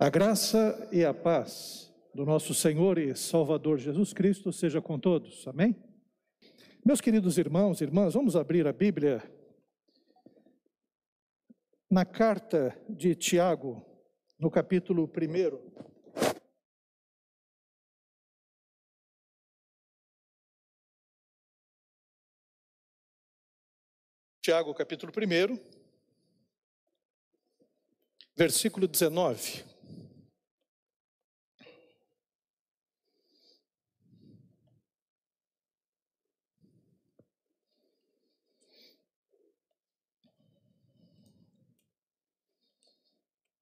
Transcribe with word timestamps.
A 0.00 0.08
graça 0.08 0.88
e 0.92 1.04
a 1.04 1.12
paz 1.12 1.92
do 2.14 2.24
nosso 2.24 2.54
Senhor 2.54 2.98
e 2.98 3.16
Salvador 3.16 3.78
Jesus 3.78 4.12
Cristo 4.12 4.52
seja 4.52 4.80
com 4.80 4.96
todos. 4.96 5.44
Amém? 5.48 5.74
Meus 6.86 7.00
queridos 7.00 7.36
irmãos 7.36 7.80
e 7.80 7.84
irmãs, 7.84 8.14
vamos 8.14 8.36
abrir 8.36 8.64
a 8.68 8.72
Bíblia 8.72 9.20
na 11.90 12.04
carta 12.04 12.80
de 12.88 13.16
Tiago, 13.16 13.84
no 14.38 14.48
capítulo 14.52 15.02
1. 15.02 15.78
Tiago, 24.40 24.72
capítulo 24.74 25.12
1, 25.12 25.58
versículo 28.36 28.86
19. 28.86 29.77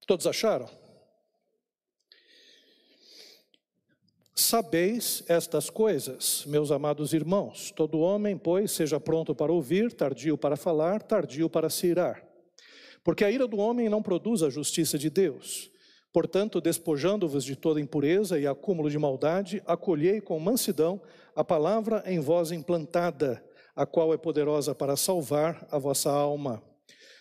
Todos 0.07 0.25
acharam? 0.25 0.69
Sabeis 4.33 5.21
estas 5.27 5.69
coisas, 5.69 6.45
meus 6.47 6.71
amados 6.71 7.11
irmãos. 7.11 7.71
Todo 7.75 7.99
homem, 7.99 8.37
pois, 8.37 8.71
seja 8.71 9.01
pronto 9.01 9.35
para 9.35 9.51
ouvir, 9.51 9.91
tardio 9.91 10.37
para 10.37 10.55
falar, 10.55 11.01
tardio 11.01 11.49
para 11.49 11.69
se 11.69 11.87
irar. 11.87 12.25
Porque 13.03 13.25
a 13.25 13.29
ira 13.29 13.45
do 13.45 13.57
homem 13.57 13.89
não 13.89 14.01
produz 14.01 14.41
a 14.41 14.49
justiça 14.49 14.97
de 14.97 15.09
Deus. 15.09 15.69
Portanto, 16.13 16.61
despojando-vos 16.61 17.43
de 17.43 17.57
toda 17.57 17.81
impureza 17.81 18.39
e 18.39 18.47
acúmulo 18.47 18.89
de 18.89 18.97
maldade, 18.97 19.61
acolhei 19.65 20.21
com 20.21 20.39
mansidão 20.39 21.01
a 21.35 21.43
palavra 21.43 22.01
em 22.05 22.21
vós 22.21 22.53
implantada, 22.53 23.43
a 23.75 23.85
qual 23.85 24.13
é 24.13 24.17
poderosa 24.17 24.73
para 24.73 24.95
salvar 24.95 25.67
a 25.69 25.77
vossa 25.77 26.09
alma. 26.09 26.63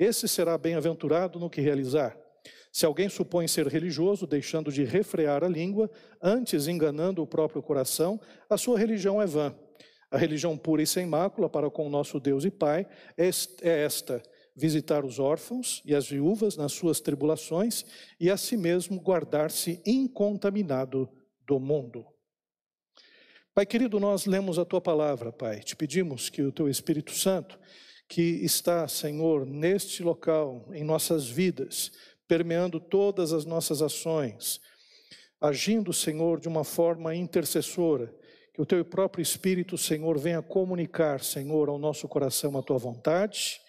esse 0.00 0.26
será 0.26 0.56
bem-aventurado 0.56 1.38
no 1.38 1.50
que 1.50 1.60
realizar. 1.60 2.16
Se 2.72 2.86
alguém 2.86 3.10
supõe 3.10 3.46
ser 3.46 3.66
religioso, 3.66 4.26
deixando 4.26 4.72
de 4.72 4.82
refrear 4.82 5.44
a 5.44 5.48
língua, 5.48 5.90
antes 6.22 6.66
enganando 6.66 7.22
o 7.22 7.26
próprio 7.26 7.62
coração, 7.62 8.18
a 8.48 8.56
sua 8.56 8.78
religião 8.78 9.20
é 9.20 9.26
vã. 9.26 9.54
A 10.10 10.16
religião 10.16 10.56
pura 10.56 10.80
e 10.80 10.86
sem 10.86 11.04
mácula 11.04 11.50
para 11.50 11.70
com 11.70 11.86
o 11.86 11.90
nosso 11.90 12.18
Deus 12.18 12.44
e 12.46 12.50
Pai 12.50 12.86
é 13.16 13.28
esta: 13.62 14.22
visitar 14.56 15.04
os 15.04 15.18
órfãos 15.18 15.82
e 15.84 15.94
as 15.94 16.08
viúvas 16.08 16.56
nas 16.56 16.72
suas 16.72 17.00
tribulações 17.00 17.84
e 18.18 18.30
a 18.30 18.36
si 18.36 18.56
mesmo 18.56 18.98
guardar-se 19.00 19.82
incontaminado 19.84 21.08
do 21.46 21.60
mundo. 21.60 22.06
Pai 23.52 23.66
querido, 23.66 24.00
nós 24.00 24.26
lemos 24.26 24.58
a 24.58 24.64
tua 24.64 24.80
palavra, 24.80 25.32
Pai. 25.32 25.60
Te 25.60 25.76
pedimos 25.76 26.30
que 26.30 26.40
o 26.40 26.52
teu 26.52 26.68
Espírito 26.68 27.12
Santo 27.12 27.58
que 28.10 28.44
está, 28.44 28.88
Senhor, 28.88 29.46
neste 29.46 30.02
local, 30.02 30.66
em 30.72 30.82
nossas 30.82 31.28
vidas, 31.28 31.92
permeando 32.26 32.80
todas 32.80 33.32
as 33.32 33.44
nossas 33.44 33.80
ações, 33.80 34.60
agindo, 35.40 35.92
Senhor, 35.92 36.40
de 36.40 36.48
uma 36.48 36.64
forma 36.64 37.14
intercessora, 37.14 38.12
que 38.52 38.60
o 38.60 38.66
teu 38.66 38.84
próprio 38.84 39.22
Espírito, 39.22 39.78
Senhor, 39.78 40.18
venha 40.18 40.42
comunicar, 40.42 41.22
Senhor, 41.22 41.68
ao 41.68 41.78
nosso 41.78 42.08
coração 42.08 42.58
a 42.58 42.62
tua 42.62 42.78
vontade, 42.78 43.60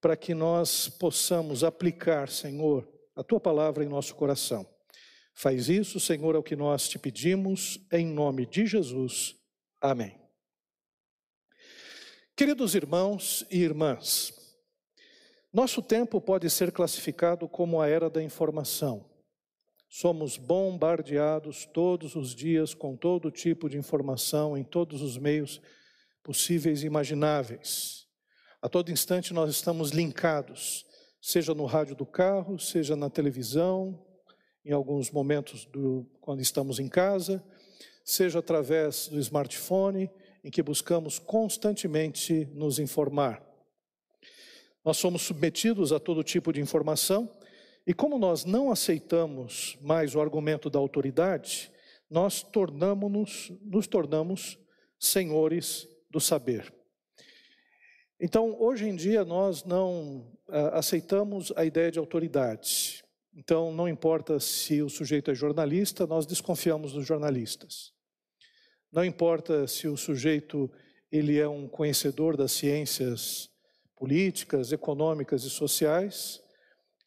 para 0.00 0.16
que 0.16 0.34
nós 0.34 0.88
possamos 0.88 1.64
aplicar, 1.64 2.28
Senhor, 2.28 2.88
a 3.16 3.24
tua 3.24 3.40
palavra 3.40 3.82
em 3.82 3.88
nosso 3.88 4.14
coração. 4.14 4.64
Faz 5.34 5.68
isso, 5.68 5.98
Senhor, 5.98 6.36
é 6.36 6.38
o 6.38 6.44
que 6.44 6.54
nós 6.54 6.88
te 6.88 6.96
pedimos, 6.96 7.84
em 7.92 8.06
nome 8.06 8.46
de 8.46 8.66
Jesus. 8.66 9.34
Amém. 9.80 10.19
Queridos 12.40 12.74
irmãos 12.74 13.44
e 13.50 13.58
irmãs, 13.58 14.32
nosso 15.52 15.82
tempo 15.82 16.18
pode 16.22 16.48
ser 16.48 16.72
classificado 16.72 17.46
como 17.46 17.82
a 17.82 17.86
era 17.86 18.08
da 18.08 18.22
informação. 18.22 19.04
Somos 19.90 20.38
bombardeados 20.38 21.66
todos 21.66 22.16
os 22.16 22.34
dias 22.34 22.72
com 22.72 22.96
todo 22.96 23.30
tipo 23.30 23.68
de 23.68 23.76
informação 23.76 24.56
em 24.56 24.64
todos 24.64 25.02
os 25.02 25.18
meios 25.18 25.60
possíveis 26.22 26.82
e 26.82 26.86
imagináveis. 26.86 28.06
A 28.62 28.70
todo 28.70 28.90
instante 28.90 29.34
nós 29.34 29.50
estamos 29.50 29.90
linkados, 29.90 30.86
seja 31.20 31.52
no 31.52 31.66
rádio 31.66 31.94
do 31.94 32.06
carro, 32.06 32.58
seja 32.58 32.96
na 32.96 33.10
televisão, 33.10 34.02
em 34.64 34.72
alguns 34.72 35.10
momentos 35.10 35.66
do, 35.66 36.06
quando 36.22 36.40
estamos 36.40 36.78
em 36.78 36.88
casa, 36.88 37.44
seja 38.02 38.38
através 38.38 39.08
do 39.08 39.20
smartphone, 39.20 40.10
em 40.42 40.50
que 40.50 40.62
buscamos 40.62 41.18
constantemente 41.18 42.46
nos 42.52 42.78
informar. 42.78 43.42
Nós 44.84 44.96
somos 44.96 45.22
submetidos 45.22 45.92
a 45.92 46.00
todo 46.00 46.24
tipo 46.24 46.52
de 46.52 46.60
informação 46.60 47.30
e, 47.86 47.92
como 47.92 48.18
nós 48.18 48.44
não 48.44 48.70
aceitamos 48.70 49.76
mais 49.80 50.14
o 50.14 50.20
argumento 50.20 50.70
da 50.70 50.78
autoridade, 50.78 51.70
nós 52.08 52.42
tornamos 52.42 53.52
nos 53.62 53.86
tornamos 53.86 54.58
senhores 54.98 55.88
do 56.10 56.20
saber. 56.20 56.72
Então, 58.18 58.54
hoje 58.60 58.86
em 58.86 58.94
dia, 58.94 59.24
nós 59.24 59.64
não 59.64 60.30
uh, 60.48 60.74
aceitamos 60.74 61.52
a 61.56 61.64
ideia 61.64 61.90
de 61.90 61.98
autoridade. 61.98 63.02
Então, 63.34 63.72
não 63.72 63.88
importa 63.88 64.38
se 64.38 64.82
o 64.82 64.90
sujeito 64.90 65.30
é 65.30 65.34
jornalista, 65.34 66.06
nós 66.06 66.26
desconfiamos 66.26 66.92
dos 66.92 67.06
jornalistas. 67.06 67.92
Não 68.92 69.04
importa 69.04 69.68
se 69.68 69.86
o 69.86 69.96
sujeito 69.96 70.68
ele 71.12 71.38
é 71.38 71.48
um 71.48 71.68
conhecedor 71.68 72.36
das 72.36 72.50
ciências 72.50 73.48
políticas, 73.94 74.72
econômicas 74.72 75.44
e 75.44 75.50
sociais, 75.50 76.42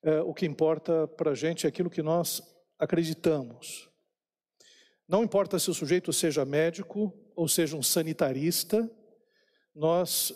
é, 0.01 0.21
o 0.21 0.33
que 0.33 0.45
importa 0.45 1.07
para 1.07 1.31
a 1.31 1.35
gente 1.35 1.65
é 1.65 1.69
aquilo 1.69 1.89
que 1.89 2.01
nós 2.01 2.41
acreditamos. 2.79 3.89
Não 5.07 5.23
importa 5.23 5.59
se 5.59 5.69
o 5.69 5.73
sujeito 5.73 6.13
seja 6.13 6.45
médico 6.45 7.13
ou 7.35 7.49
seja 7.49 7.75
um 7.75 7.83
sanitarista, 7.83 8.89
nós 9.75 10.33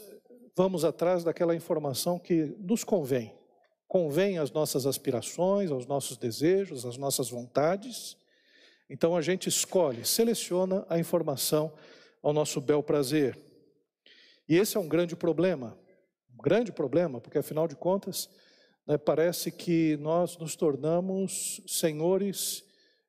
vamos 0.55 0.83
atrás 0.83 1.23
daquela 1.23 1.55
informação 1.55 2.19
que 2.19 2.55
nos 2.59 2.83
convém. 2.83 3.33
Convém 3.87 4.37
às 4.37 4.51
nossas 4.51 4.85
aspirações, 4.85 5.71
aos 5.71 5.85
nossos 5.85 6.17
desejos, 6.17 6.85
às 6.85 6.97
nossas 6.97 7.29
vontades 7.29 8.17
então 8.89 9.15
a 9.15 9.21
gente 9.21 9.49
escolhe, 9.49 10.05
seleciona 10.05 10.85
a 10.89 10.97
informação 10.97 11.73
ao 12.21 12.33
nosso 12.33 12.61
bel 12.61 12.81
prazer. 12.81 13.37
E 14.47 14.55
esse 14.55 14.77
é 14.77 14.79
um 14.79 14.87
grande 14.87 15.15
problema, 15.15 15.77
um 16.33 16.41
grande 16.41 16.71
problema, 16.71 17.19
porque 17.19 17.37
afinal 17.37 17.67
de 17.67 17.75
contas, 17.75 18.29
né, 18.85 18.97
parece 18.97 19.51
que 19.51 19.97
nós 19.97 20.37
nos 20.37 20.55
tornamos 20.55 21.61
senhores 21.67 22.63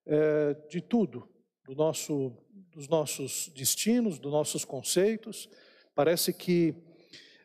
é, 0.05 0.55
de 0.69 0.81
tudo, 0.81 1.29
do 1.65 1.75
nosso, 1.75 2.33
dos 2.73 2.89
nossos 2.89 3.49
destinos, 3.55 4.19
dos 4.19 4.33
nossos 4.33 4.65
conceitos. 4.65 5.49
Parece 5.95 6.33
que 6.33 6.75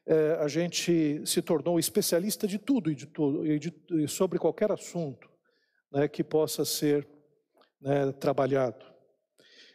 é, 0.05 0.37
a 0.39 0.47
gente 0.47 1.21
se 1.25 1.41
tornou 1.41 1.77
especialista 1.77 2.47
de 2.47 2.57
tudo 2.57 2.91
e, 2.91 2.95
de 2.95 3.07
e, 3.45 3.59
de, 3.59 4.07
sobre 4.07 4.39
qualquer 4.39 4.71
assunto 4.71 5.29
né, 5.91 6.07
que 6.07 6.23
possa 6.23 6.65
ser 6.65 7.07
né, 7.83 8.11
trabalhado. 8.13 8.85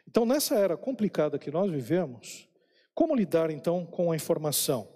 Então, 0.08 0.24
nessa 0.24 0.56
era 0.56 0.76
complicada 0.76 1.38
que 1.38 1.50
nós 1.50 1.70
vivemos, 1.70 2.48
como 2.94 3.14
lidar 3.14 3.50
então 3.50 3.84
com 3.84 4.10
a 4.10 4.16
informação? 4.16 4.88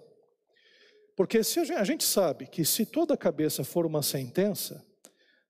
Porque 1.15 1.43
se 1.43 1.59
a 1.59 1.83
gente, 1.83 2.03
sabe 2.03 2.47
que 2.47 2.65
se 2.65 2.85
toda 2.85 3.13
a 3.13 3.17
cabeça 3.17 3.63
for 3.63 3.85
uma 3.85 4.01
sentença, 4.01 4.83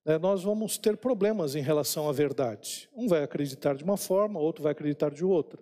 né, 0.04 0.18
nós 0.18 0.42
vamos 0.42 0.76
ter 0.76 0.98
problemas 0.98 1.54
em 1.54 1.62
relação 1.62 2.06
à 2.06 2.12
verdade. 2.12 2.90
Um 2.94 3.08
vai 3.08 3.22
acreditar 3.22 3.74
de 3.74 3.82
uma 3.82 3.96
forma, 3.96 4.38
outro 4.38 4.62
vai 4.62 4.72
acreditar 4.72 5.10
de 5.10 5.24
outra. 5.24 5.58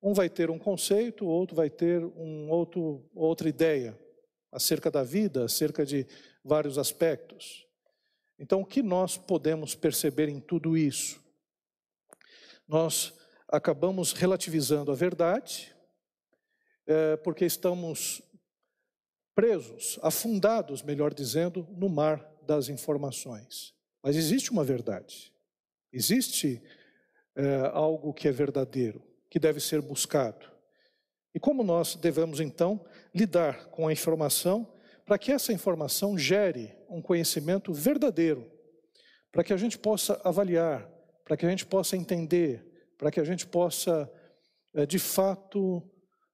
Um 0.00 0.14
vai 0.14 0.28
ter 0.28 0.48
um 0.48 0.58
conceito, 0.58 1.26
outro 1.26 1.56
vai 1.56 1.68
ter 1.68 2.04
um 2.04 2.48
outro, 2.50 3.04
outra 3.14 3.48
ideia 3.48 3.98
acerca 4.52 4.90
da 4.90 5.02
vida, 5.02 5.44
acerca 5.44 5.84
de 5.84 6.06
vários 6.44 6.78
aspectos. 6.78 7.66
Então, 8.38 8.60
o 8.60 8.66
que 8.66 8.82
nós 8.82 9.16
podemos 9.16 9.74
perceber 9.74 10.28
em 10.28 10.40
tudo 10.40 10.76
isso? 10.76 11.21
Nós 12.66 13.12
acabamos 13.48 14.12
relativizando 14.12 14.90
a 14.90 14.94
verdade, 14.94 15.74
é, 16.86 17.16
porque 17.16 17.44
estamos 17.44 18.22
presos, 19.34 19.98
afundados, 20.02 20.82
melhor 20.82 21.12
dizendo, 21.14 21.66
no 21.70 21.88
mar 21.88 22.26
das 22.46 22.68
informações. 22.68 23.74
Mas 24.02 24.16
existe 24.16 24.50
uma 24.50 24.64
verdade, 24.64 25.32
existe 25.92 26.62
é, 27.36 27.70
algo 27.72 28.12
que 28.12 28.28
é 28.28 28.32
verdadeiro, 28.32 29.02
que 29.30 29.38
deve 29.38 29.60
ser 29.60 29.80
buscado. 29.80 30.50
E 31.34 31.40
como 31.40 31.62
nós 31.62 31.94
devemos 31.94 32.40
então 32.40 32.84
lidar 33.14 33.66
com 33.68 33.88
a 33.88 33.92
informação 33.92 34.70
para 35.06 35.18
que 35.18 35.32
essa 35.32 35.52
informação 35.52 36.16
gere 36.16 36.76
um 36.88 37.00
conhecimento 37.00 37.72
verdadeiro, 37.72 38.50
para 39.30 39.42
que 39.42 39.52
a 39.52 39.56
gente 39.56 39.78
possa 39.78 40.20
avaliar, 40.24 40.88
para 41.32 41.38
que 41.38 41.46
a 41.46 41.48
gente 41.48 41.64
possa 41.64 41.96
entender, 41.96 42.62
para 42.98 43.10
que 43.10 43.18
a 43.18 43.24
gente 43.24 43.46
possa, 43.46 44.06
eh, 44.74 44.84
de 44.84 44.98
fato, 44.98 45.82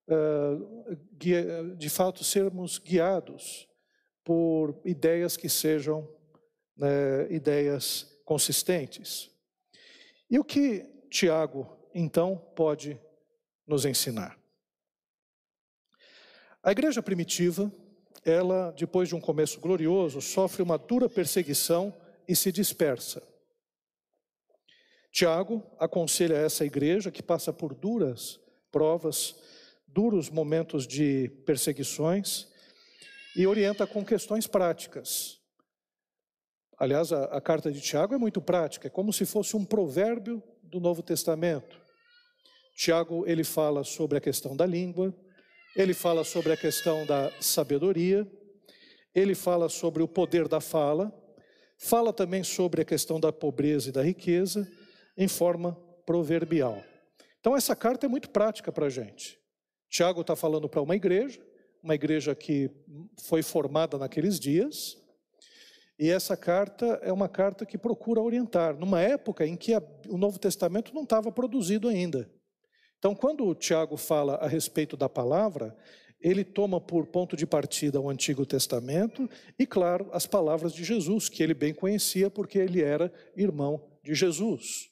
eh, 0.05 1.73
de 1.77 1.89
fato 1.89 2.21
sermos 2.21 2.77
guiados 2.77 3.65
por 4.25 4.81
ideias 4.83 5.37
que 5.37 5.47
sejam 5.47 6.05
né, 6.75 7.31
ideias 7.31 8.19
consistentes. 8.25 9.31
E 10.29 10.37
o 10.37 10.43
que 10.43 10.83
Tiago, 11.09 11.65
então, 11.95 12.35
pode 12.53 12.99
nos 13.65 13.85
ensinar? 13.85 14.37
A 16.61 16.73
igreja 16.73 17.01
primitiva, 17.01 17.71
ela, 18.25 18.71
depois 18.77 19.07
de 19.07 19.15
um 19.15 19.21
começo 19.21 19.61
glorioso, 19.61 20.19
sofre 20.19 20.61
uma 20.61 20.77
dura 20.77 21.07
perseguição 21.07 21.95
e 22.27 22.35
se 22.35 22.51
dispersa. 22.51 23.28
Tiago 25.11 25.63
aconselha 25.79 26.35
essa 26.35 26.65
igreja 26.65 27.11
que 27.11 27.23
passa 27.23 27.51
por 27.51 27.73
duras 27.73 28.39
provas, 28.71 29.35
duros 29.87 30.29
momentos 30.29 30.85
de 30.85 31.29
perseguições 31.45 32.47
e 33.35 33.47
orienta 33.47 33.87
com 33.87 34.05
questões 34.05 34.45
práticas. 34.47 35.39
Aliás, 36.77 37.11
a, 37.11 37.25
a, 37.25 37.41
carta 37.41 37.71
de 37.71 37.81
Tiago 37.81 38.13
é 38.13 38.17
muito 38.17 38.39
prática, 38.39 38.87
é 38.87 38.89
como 38.89 39.11
se 39.11 39.25
fosse 39.25 39.57
um 39.57 39.65
provérbio 39.65 40.41
do 40.63 40.79
Novo 40.79 41.01
Testamento. 41.01 41.77
Tiago, 42.75 43.25
ele 43.27 43.43
fala 43.43 43.83
sobre 43.83 44.17
a 44.17 44.21
questão 44.21 44.55
da 44.55 44.65
língua, 44.65 45.13
ele 45.75 45.93
fala 45.93 46.23
sobre 46.23 46.53
a 46.53 46.57
questão 46.57 47.05
da 47.05 47.31
sabedoria, 47.41 48.25
ele 49.13 49.35
fala 49.35 49.67
sobre 49.67 50.01
o 50.01 50.07
poder 50.07 50.47
da 50.47 50.61
fala, 50.61 51.13
fala 51.77 52.13
também 52.13 52.43
sobre 52.43 52.81
a 52.81 52.85
questão 52.85 53.19
da 53.19 53.33
pobreza 53.33 53.89
e 53.89 53.91
da 53.91 54.01
riqueza, 54.01 54.69
em 55.19 55.27
forma 55.27 55.77
proverbial. 56.05 56.81
Então, 57.39 57.55
essa 57.55 57.75
carta 57.75 58.05
é 58.05 58.09
muito 58.09 58.29
prática 58.29 58.71
para 58.71 58.87
a 58.87 58.89
gente. 58.89 59.37
Tiago 59.89 60.21
está 60.21 60.35
falando 60.35 60.69
para 60.69 60.81
uma 60.81 60.95
igreja, 60.95 61.39
uma 61.83 61.93
igreja 61.93 62.33
que 62.33 62.71
foi 63.27 63.43
formada 63.43 63.97
naqueles 63.97 64.39
dias, 64.39 64.97
e 65.99 66.09
essa 66.09 66.37
carta 66.37 66.85
é 67.03 67.11
uma 67.11 67.27
carta 67.27 67.65
que 67.65 67.77
procura 67.77 68.21
orientar, 68.21 68.77
numa 68.77 69.01
época 69.01 69.45
em 69.45 69.57
que 69.57 69.73
a, 69.73 69.83
o 70.07 70.17
Novo 70.17 70.39
Testamento 70.39 70.95
não 70.95 71.03
estava 71.03 71.29
produzido 71.29 71.89
ainda. 71.89 72.31
Então, 72.97 73.13
quando 73.13 73.45
o 73.45 73.53
Tiago 73.53 73.97
fala 73.97 74.35
a 74.35 74.47
respeito 74.47 74.95
da 74.95 75.09
palavra, 75.09 75.75
ele 76.21 76.45
toma 76.45 76.79
por 76.79 77.07
ponto 77.07 77.35
de 77.35 77.45
partida 77.45 77.99
o 77.99 78.09
Antigo 78.09 78.45
Testamento 78.45 79.29
e, 79.57 79.65
claro, 79.65 80.09
as 80.13 80.25
palavras 80.25 80.73
de 80.73 80.83
Jesus, 80.83 81.27
que 81.27 81.43
ele 81.43 81.53
bem 81.53 81.73
conhecia 81.73 82.29
porque 82.29 82.57
ele 82.57 82.81
era 82.81 83.11
irmão 83.35 83.81
de 84.03 84.13
Jesus. 84.13 84.88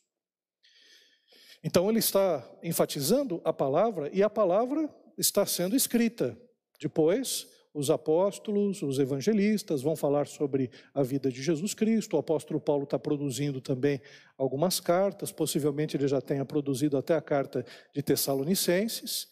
Então 1.64 1.90
ele 1.90 2.00
está 2.00 2.48
enfatizando 2.64 3.42
a 3.44 3.52
palavra 3.52 4.10
e 4.14 4.24
a 4.24 4.30
palavra 4.30 4.90
está 5.18 5.46
sendo 5.46 5.76
escrita. 5.76 6.38
Depois, 6.80 7.48
os 7.74 7.92
apóstolos, 7.92 8.82
os 8.82 8.98
evangelistas 8.98 9.84
vão 9.84 9.96
falar 9.96 10.26
sobre 10.26 10.72
a 10.94 11.04
vida 11.04 11.32
de 11.32 11.42
Jesus 11.44 11.74
Cristo. 11.74 12.16
O 12.16 12.20
apóstolo 12.20 12.60
Paulo 12.60 12.86
está 12.86 12.98
produzindo 12.98 13.62
também 13.62 14.02
algumas 14.36 14.80
cartas, 14.80 15.32
possivelmente 15.32 15.96
ele 15.96 16.08
já 16.08 16.20
tenha 16.20 16.44
produzido 16.44 16.98
até 16.98 17.16
a 17.16 17.22
carta 17.22 17.66
de 17.94 18.02
Tessalonicenses. 18.02 19.28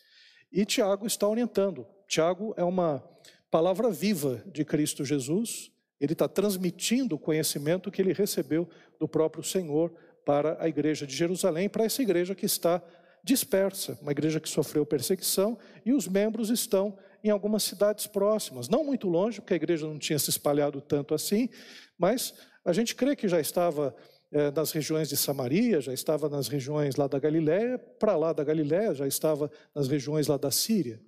E 0.51 0.63
Tiago 0.63 1.07
está 1.07 1.27
orientando. 1.27 1.87
Tiago 2.07 2.53
é 2.55 2.63
uma 2.63 3.03
palavra 3.49 3.89
viva 3.89 4.43
de 4.45 4.63
Cristo 4.63 5.03
Jesus. 5.03 5.71
Ele 5.99 6.13
está 6.13 6.27
transmitindo 6.27 7.15
o 7.15 7.19
conhecimento 7.19 7.89
que 7.89 8.01
ele 8.01 8.13
recebeu 8.13 8.69
do 8.99 9.07
próprio 9.07 9.43
Senhor 9.43 9.91
para 10.25 10.57
a 10.59 10.67
igreja 10.67 11.05
de 11.05 11.15
Jerusalém, 11.15 11.69
para 11.69 11.85
essa 11.85 12.01
igreja 12.01 12.33
que 12.33 12.45
está 12.45 12.81
dispersa, 13.23 13.97
uma 14.01 14.11
igreja 14.11 14.39
que 14.39 14.49
sofreu 14.49 14.85
perseguição 14.85 15.57
e 15.85 15.93
os 15.93 16.07
membros 16.07 16.49
estão 16.49 16.97
em 17.23 17.29
algumas 17.29 17.63
cidades 17.63 18.05
próximas, 18.05 18.69
não 18.69 18.83
muito 18.83 19.07
longe, 19.07 19.41
porque 19.41 19.53
a 19.53 19.55
igreja 19.55 19.87
não 19.87 19.97
tinha 19.97 20.19
se 20.19 20.29
espalhado 20.29 20.79
tanto 20.79 21.13
assim, 21.13 21.49
mas 21.97 22.35
a 22.63 22.71
gente 22.71 22.93
crê 22.93 23.15
que 23.15 23.27
já 23.27 23.39
estava 23.39 23.95
é, 24.31 24.51
nas 24.51 24.71
regiões 24.71 25.09
de 25.09 25.17
Samaria, 25.17 25.81
já 25.81 25.93
estava 25.93 26.29
nas 26.29 26.47
regiões 26.47 26.95
lá 26.95 27.07
da 27.07 27.17
Galiléia, 27.17 27.79
para 27.79 28.15
lá 28.15 28.31
da 28.31 28.43
Galiléia 28.43 28.93
já 28.93 29.07
estava 29.07 29.49
nas 29.73 29.87
regiões 29.87 30.27
lá 30.27 30.37
da 30.37 30.51
Síria. 30.51 31.01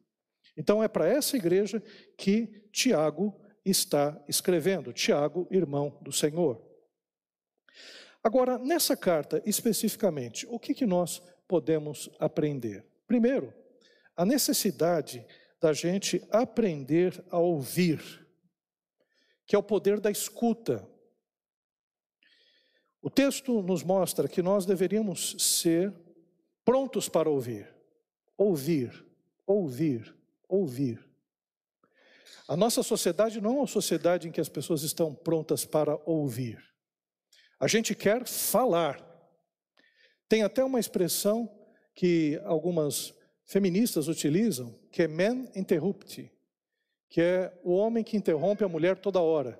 Então 0.58 0.84
é 0.84 0.88
para 0.88 1.08
essa 1.08 1.38
igreja 1.38 1.82
que 2.18 2.48
Tiago 2.72 3.40
está 3.64 4.20
escrevendo, 4.28 4.94
Tiago, 4.94 5.48
irmão 5.52 6.00
do 6.02 6.12
Senhor. 6.12 6.67
Agora, 8.28 8.60
nessa 8.60 8.98
carta 8.98 9.42
especificamente, 9.46 10.46
o 10.50 10.60
que, 10.60 10.74
que 10.74 10.86
nós 10.86 11.22
podemos 11.48 12.10
aprender? 12.20 12.86
Primeiro, 13.08 13.54
a 14.18 14.26
necessidade 14.26 15.26
da 15.62 15.72
gente 15.72 16.22
aprender 16.30 17.24
a 17.32 17.38
ouvir, 17.38 18.28
que 19.46 19.56
é 19.56 19.58
o 19.58 19.64
poder 19.64 20.02
da 20.02 20.12
escuta. 20.12 20.86
O 23.02 23.10
texto 23.10 23.62
nos 23.62 23.82
mostra 23.82 24.28
que 24.28 24.42
nós 24.42 24.66
deveríamos 24.66 25.38
ser 25.40 25.94
prontos 26.66 27.08
para 27.08 27.30
ouvir, 27.30 27.74
ouvir, 28.38 29.06
ouvir, 29.46 30.14
ouvir. 30.50 31.00
A 32.46 32.58
nossa 32.58 32.84
sociedade 32.84 33.40
não 33.40 33.52
é 33.52 33.58
uma 33.60 33.68
sociedade 33.68 34.28
em 34.28 34.34
que 34.34 34.42
as 34.42 34.50
pessoas 34.50 34.84
estão 34.84 35.16
prontas 35.16 35.64
para 35.64 35.98
ouvir. 36.06 36.68
A 37.60 37.68
gente 37.68 37.96
quer 37.96 38.28
falar. 38.28 39.04
Tem 40.30 40.44
até 40.44 40.64
uma 40.64 40.80
expressão 40.80 41.50
que 41.96 42.40
algumas 42.46 43.14
feministas 43.46 44.08
utilizam, 44.08 44.78
que 44.92 45.04
é 45.04 45.08
man 45.08 45.46
interrupti, 45.56 46.32
que 47.10 47.22
é 47.22 47.58
o 47.64 47.74
homem 47.74 48.04
que 48.04 48.18
interrompe 48.18 48.64
a 48.64 48.68
mulher 48.68 48.98
toda 48.98 49.22
hora. 49.22 49.60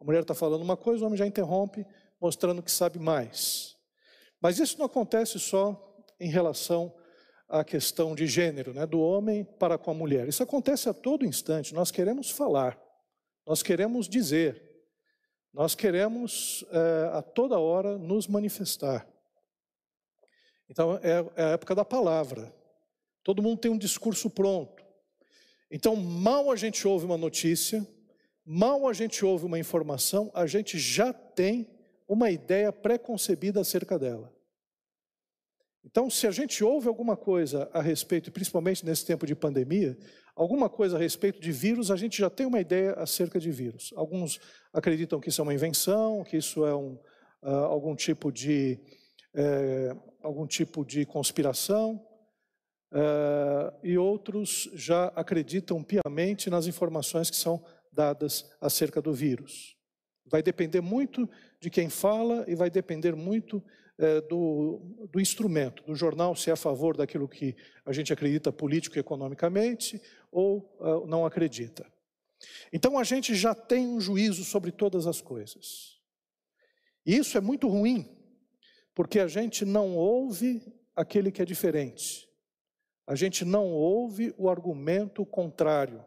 A 0.00 0.04
mulher 0.04 0.22
está 0.22 0.34
falando 0.34 0.62
uma 0.62 0.76
coisa, 0.76 1.04
o 1.04 1.06
homem 1.06 1.18
já 1.18 1.26
interrompe, 1.26 1.86
mostrando 2.20 2.62
que 2.62 2.70
sabe 2.70 2.98
mais. 2.98 3.76
Mas 4.40 4.58
isso 4.58 4.78
não 4.78 4.86
acontece 4.86 5.38
só 5.38 6.04
em 6.18 6.28
relação 6.28 6.92
à 7.48 7.62
questão 7.62 8.14
de 8.14 8.26
gênero, 8.26 8.74
né, 8.74 8.86
do 8.86 9.00
homem 9.00 9.44
para 9.44 9.78
com 9.78 9.90
a 9.90 9.94
mulher. 9.94 10.26
Isso 10.26 10.42
acontece 10.42 10.88
a 10.88 10.94
todo 10.94 11.24
instante. 11.24 11.74
Nós 11.74 11.90
queremos 11.90 12.30
falar, 12.30 12.80
nós 13.46 13.62
queremos 13.62 14.08
dizer, 14.08 14.75
nós 15.56 15.74
queremos 15.74 16.66
é, 16.70 17.16
a 17.16 17.22
toda 17.22 17.58
hora 17.58 17.96
nos 17.96 18.26
manifestar. 18.26 19.08
Então, 20.68 20.98
é, 21.02 21.24
é 21.34 21.44
a 21.44 21.48
época 21.52 21.74
da 21.74 21.82
palavra. 21.82 22.54
Todo 23.24 23.42
mundo 23.42 23.58
tem 23.58 23.70
um 23.70 23.78
discurso 23.78 24.28
pronto. 24.28 24.84
Então, 25.70 25.96
mal 25.96 26.50
a 26.50 26.56
gente 26.56 26.86
ouve 26.86 27.06
uma 27.06 27.16
notícia, 27.16 27.88
mal 28.44 28.86
a 28.86 28.92
gente 28.92 29.24
ouve 29.24 29.46
uma 29.46 29.58
informação, 29.58 30.30
a 30.34 30.46
gente 30.46 30.78
já 30.78 31.10
tem 31.10 31.66
uma 32.06 32.30
ideia 32.30 32.70
pré-concebida 32.70 33.58
acerca 33.58 33.98
dela. 33.98 34.30
Então, 35.86 36.10
se 36.10 36.26
a 36.26 36.32
gente 36.32 36.64
ouve 36.64 36.88
alguma 36.88 37.16
coisa 37.16 37.70
a 37.72 37.80
respeito, 37.80 38.30
principalmente 38.30 38.84
nesse 38.84 39.06
tempo 39.06 39.24
de 39.24 39.36
pandemia, 39.36 39.96
alguma 40.34 40.68
coisa 40.68 40.96
a 40.96 41.00
respeito 41.00 41.40
de 41.40 41.52
vírus, 41.52 41.92
a 41.92 41.96
gente 41.96 42.18
já 42.18 42.28
tem 42.28 42.44
uma 42.44 42.60
ideia 42.60 42.92
acerca 42.94 43.38
de 43.38 43.52
vírus. 43.52 43.92
Alguns 43.94 44.40
acreditam 44.76 45.18
que 45.18 45.30
isso 45.30 45.40
é 45.40 45.44
uma 45.44 45.54
invenção, 45.54 46.22
que 46.22 46.36
isso 46.36 46.66
é 46.66 46.74
um, 46.74 46.98
uh, 47.42 47.48
algum 47.48 47.96
tipo 47.96 48.30
de 48.30 48.78
é, 49.34 49.94
algum 50.22 50.46
tipo 50.46 50.84
de 50.84 51.04
conspiração, 51.04 52.02
uh, 52.92 53.72
e 53.82 53.98
outros 53.98 54.70
já 54.72 55.06
acreditam 55.08 55.82
piamente 55.82 56.48
nas 56.48 56.66
informações 56.66 57.28
que 57.30 57.36
são 57.36 57.62
dadas 57.92 58.50
acerca 58.60 59.00
do 59.00 59.12
vírus. 59.12 59.76
Vai 60.30 60.42
depender 60.42 60.80
muito 60.80 61.28
de 61.60 61.70
quem 61.70 61.88
fala 61.88 62.44
e 62.48 62.54
vai 62.54 62.70
depender 62.70 63.14
muito 63.14 63.62
é, 63.98 64.20
do, 64.22 64.80
do 65.10 65.20
instrumento, 65.20 65.82
do 65.84 65.94
jornal, 65.94 66.34
se 66.34 66.50
é 66.50 66.52
a 66.52 66.56
favor 66.56 66.96
daquilo 66.96 67.28
que 67.28 67.56
a 67.84 67.92
gente 67.92 68.12
acredita 68.12 68.52
político 68.52 68.98
e 68.98 69.00
economicamente 69.00 70.02
ou 70.30 70.76
uh, 70.80 71.06
não 71.06 71.24
acredita. 71.24 71.86
Então 72.72 72.98
a 72.98 73.04
gente 73.04 73.34
já 73.34 73.54
tem 73.54 73.86
um 73.86 74.00
juízo 74.00 74.44
sobre 74.44 74.70
todas 74.72 75.06
as 75.06 75.20
coisas. 75.20 76.00
E 77.04 77.16
isso 77.16 77.38
é 77.38 77.40
muito 77.40 77.68
ruim, 77.68 78.08
Porque 78.94 79.20
a 79.20 79.28
gente 79.28 79.64
não 79.64 79.94
ouve 79.94 80.62
aquele 80.94 81.30
que 81.30 81.42
é 81.42 81.44
diferente. 81.44 82.26
A 83.06 83.14
gente 83.14 83.44
não 83.44 83.66
ouve 83.66 84.34
o 84.38 84.48
argumento 84.48 85.24
contrário. 85.24 86.02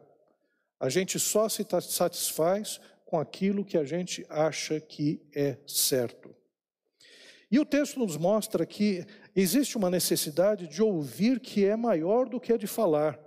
A 0.78 0.88
gente 0.88 1.18
só 1.18 1.48
se 1.48 1.64
satisfaz 1.82 2.80
com 3.06 3.18
aquilo 3.18 3.64
que 3.64 3.78
a 3.78 3.84
gente 3.84 4.26
acha 4.28 4.80
que 4.80 5.22
é 5.32 5.56
certo. 5.66 6.34
E 7.50 7.58
o 7.58 7.64
texto 7.64 7.98
nos 7.98 8.16
mostra 8.16 8.64
que 8.64 9.04
existe 9.34 9.76
uma 9.76 9.90
necessidade 9.90 10.68
de 10.68 10.82
ouvir 10.82 11.40
que 11.40 11.64
é 11.64 11.76
maior 11.76 12.28
do 12.28 12.40
que 12.40 12.52
a 12.52 12.56
de 12.56 12.66
falar. 12.66 13.18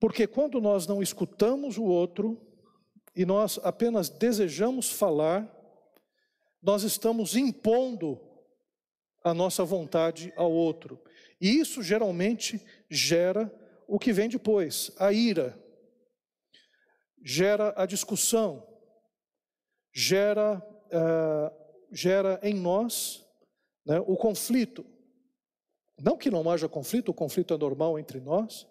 Porque 0.00 0.26
quando 0.26 0.60
nós 0.62 0.86
não 0.86 1.02
escutamos 1.02 1.76
o 1.76 1.84
outro 1.84 2.40
e 3.14 3.26
nós 3.26 3.60
apenas 3.62 4.08
desejamos 4.08 4.90
falar, 4.90 5.54
nós 6.62 6.82
estamos 6.82 7.36
impondo 7.36 8.18
a 9.22 9.34
nossa 9.34 9.62
vontade 9.62 10.32
ao 10.36 10.50
outro. 10.50 10.98
E 11.38 11.50
isso 11.50 11.82
geralmente 11.82 12.64
gera 12.88 13.54
o 13.86 13.98
que 13.98 14.12
vem 14.12 14.28
depois, 14.28 14.90
a 14.98 15.12
ira, 15.12 15.58
gera 17.22 17.74
a 17.76 17.84
discussão, 17.84 18.66
gera, 19.92 20.62
uh, 20.86 21.94
gera 21.94 22.40
em 22.42 22.54
nós 22.54 23.26
né, 23.84 24.00
o 24.06 24.16
conflito. 24.16 24.86
Não 25.98 26.16
que 26.16 26.30
não 26.30 26.48
haja 26.48 26.68
conflito, 26.68 27.10
o 27.10 27.14
conflito 27.14 27.52
é 27.52 27.58
normal 27.58 27.98
entre 27.98 28.20
nós, 28.20 28.66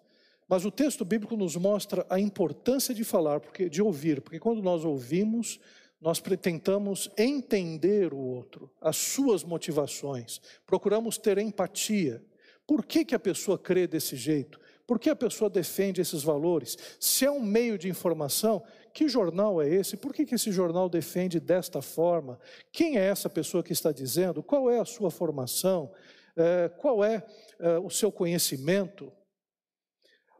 mas 0.50 0.64
o 0.64 0.70
texto 0.72 1.04
bíblico 1.04 1.36
nos 1.36 1.54
mostra 1.54 2.04
a 2.10 2.18
importância 2.18 2.92
de 2.92 3.04
falar, 3.04 3.38
porque, 3.38 3.68
de 3.68 3.80
ouvir, 3.80 4.20
porque 4.20 4.40
quando 4.40 4.60
nós 4.60 4.84
ouvimos, 4.84 5.60
nós 6.00 6.20
tentamos 6.42 7.08
entender 7.16 8.12
o 8.12 8.18
outro, 8.18 8.68
as 8.80 8.96
suas 8.96 9.44
motivações, 9.44 10.40
procuramos 10.66 11.16
ter 11.16 11.38
empatia. 11.38 12.20
Por 12.66 12.84
que, 12.84 13.04
que 13.04 13.14
a 13.14 13.18
pessoa 13.18 13.56
crê 13.56 13.86
desse 13.86 14.16
jeito? 14.16 14.58
Por 14.88 14.98
que 14.98 15.08
a 15.08 15.14
pessoa 15.14 15.48
defende 15.48 16.00
esses 16.00 16.24
valores? 16.24 16.76
Se 16.98 17.24
é 17.24 17.30
um 17.30 17.40
meio 17.40 17.78
de 17.78 17.88
informação, 17.88 18.60
que 18.92 19.08
jornal 19.08 19.62
é 19.62 19.68
esse? 19.68 19.96
Por 19.96 20.12
que, 20.12 20.26
que 20.26 20.34
esse 20.34 20.50
jornal 20.50 20.88
defende 20.88 21.38
desta 21.38 21.80
forma? 21.80 22.40
Quem 22.72 22.98
é 22.98 23.04
essa 23.04 23.30
pessoa 23.30 23.62
que 23.62 23.72
está 23.72 23.92
dizendo? 23.92 24.42
Qual 24.42 24.68
é 24.68 24.80
a 24.80 24.84
sua 24.84 25.12
formação? 25.12 25.92
É, 26.36 26.68
qual 26.76 27.04
é, 27.04 27.24
é 27.60 27.78
o 27.78 27.88
seu 27.88 28.10
conhecimento? 28.10 29.12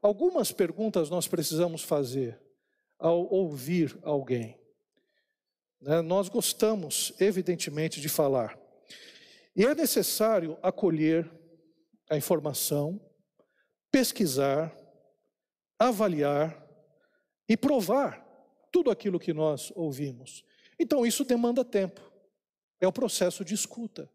Algumas 0.02 0.50
perguntas 0.50 1.10
nós 1.10 1.28
precisamos 1.28 1.82
fazer 1.82 2.40
ao 2.98 3.30
ouvir 3.30 3.98
alguém. 4.02 4.58
Né? 5.80 6.00
Nós 6.00 6.28
gostamos, 6.28 7.12
evidentemente, 7.20 8.00
de 8.00 8.08
falar. 8.08 8.58
E 9.54 9.64
é 9.64 9.74
necessário 9.74 10.58
acolher 10.62 11.30
a 12.08 12.16
informação, 12.16 12.98
pesquisar, 13.90 14.74
avaliar 15.78 16.66
e 17.46 17.56
provar 17.56 18.26
tudo 18.72 18.90
aquilo 18.90 19.20
que 19.20 19.34
nós 19.34 19.70
ouvimos. 19.76 20.44
Então, 20.78 21.04
isso 21.04 21.24
demanda 21.24 21.62
tempo. 21.62 22.00
É 22.80 22.86
o 22.86 22.92
processo 22.92 23.44
de 23.44 23.52
escuta. 23.52 24.10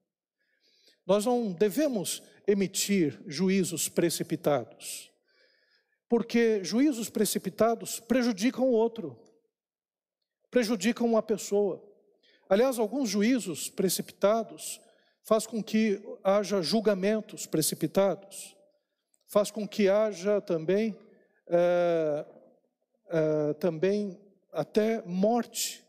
Nós 1.05 1.25
não 1.25 1.51
devemos 1.51 2.23
emitir 2.47 3.21
juízos 3.27 3.87
precipitados 3.87 5.13
porque 6.07 6.63
juízos 6.63 7.09
precipitados 7.09 7.99
prejudicam 7.99 8.65
o 8.65 8.71
outro, 8.71 9.19
prejudicam 10.51 11.07
uma 11.07 11.23
pessoa. 11.23 11.83
Aliás, 12.47 12.77
alguns 12.77 13.09
juízos 13.09 13.69
precipitados 13.69 14.79
faz 15.23 15.47
com 15.47 15.63
que 15.63 16.01
haja 16.23 16.61
julgamentos 16.61 17.47
precipitados, 17.47 18.55
faz 19.27 19.49
com 19.49 19.67
que 19.67 19.89
haja 19.89 20.39
também, 20.39 20.97
é, 21.47 22.25
é, 23.09 23.53
também 23.55 24.19
até 24.51 25.01
morte. 25.05 25.83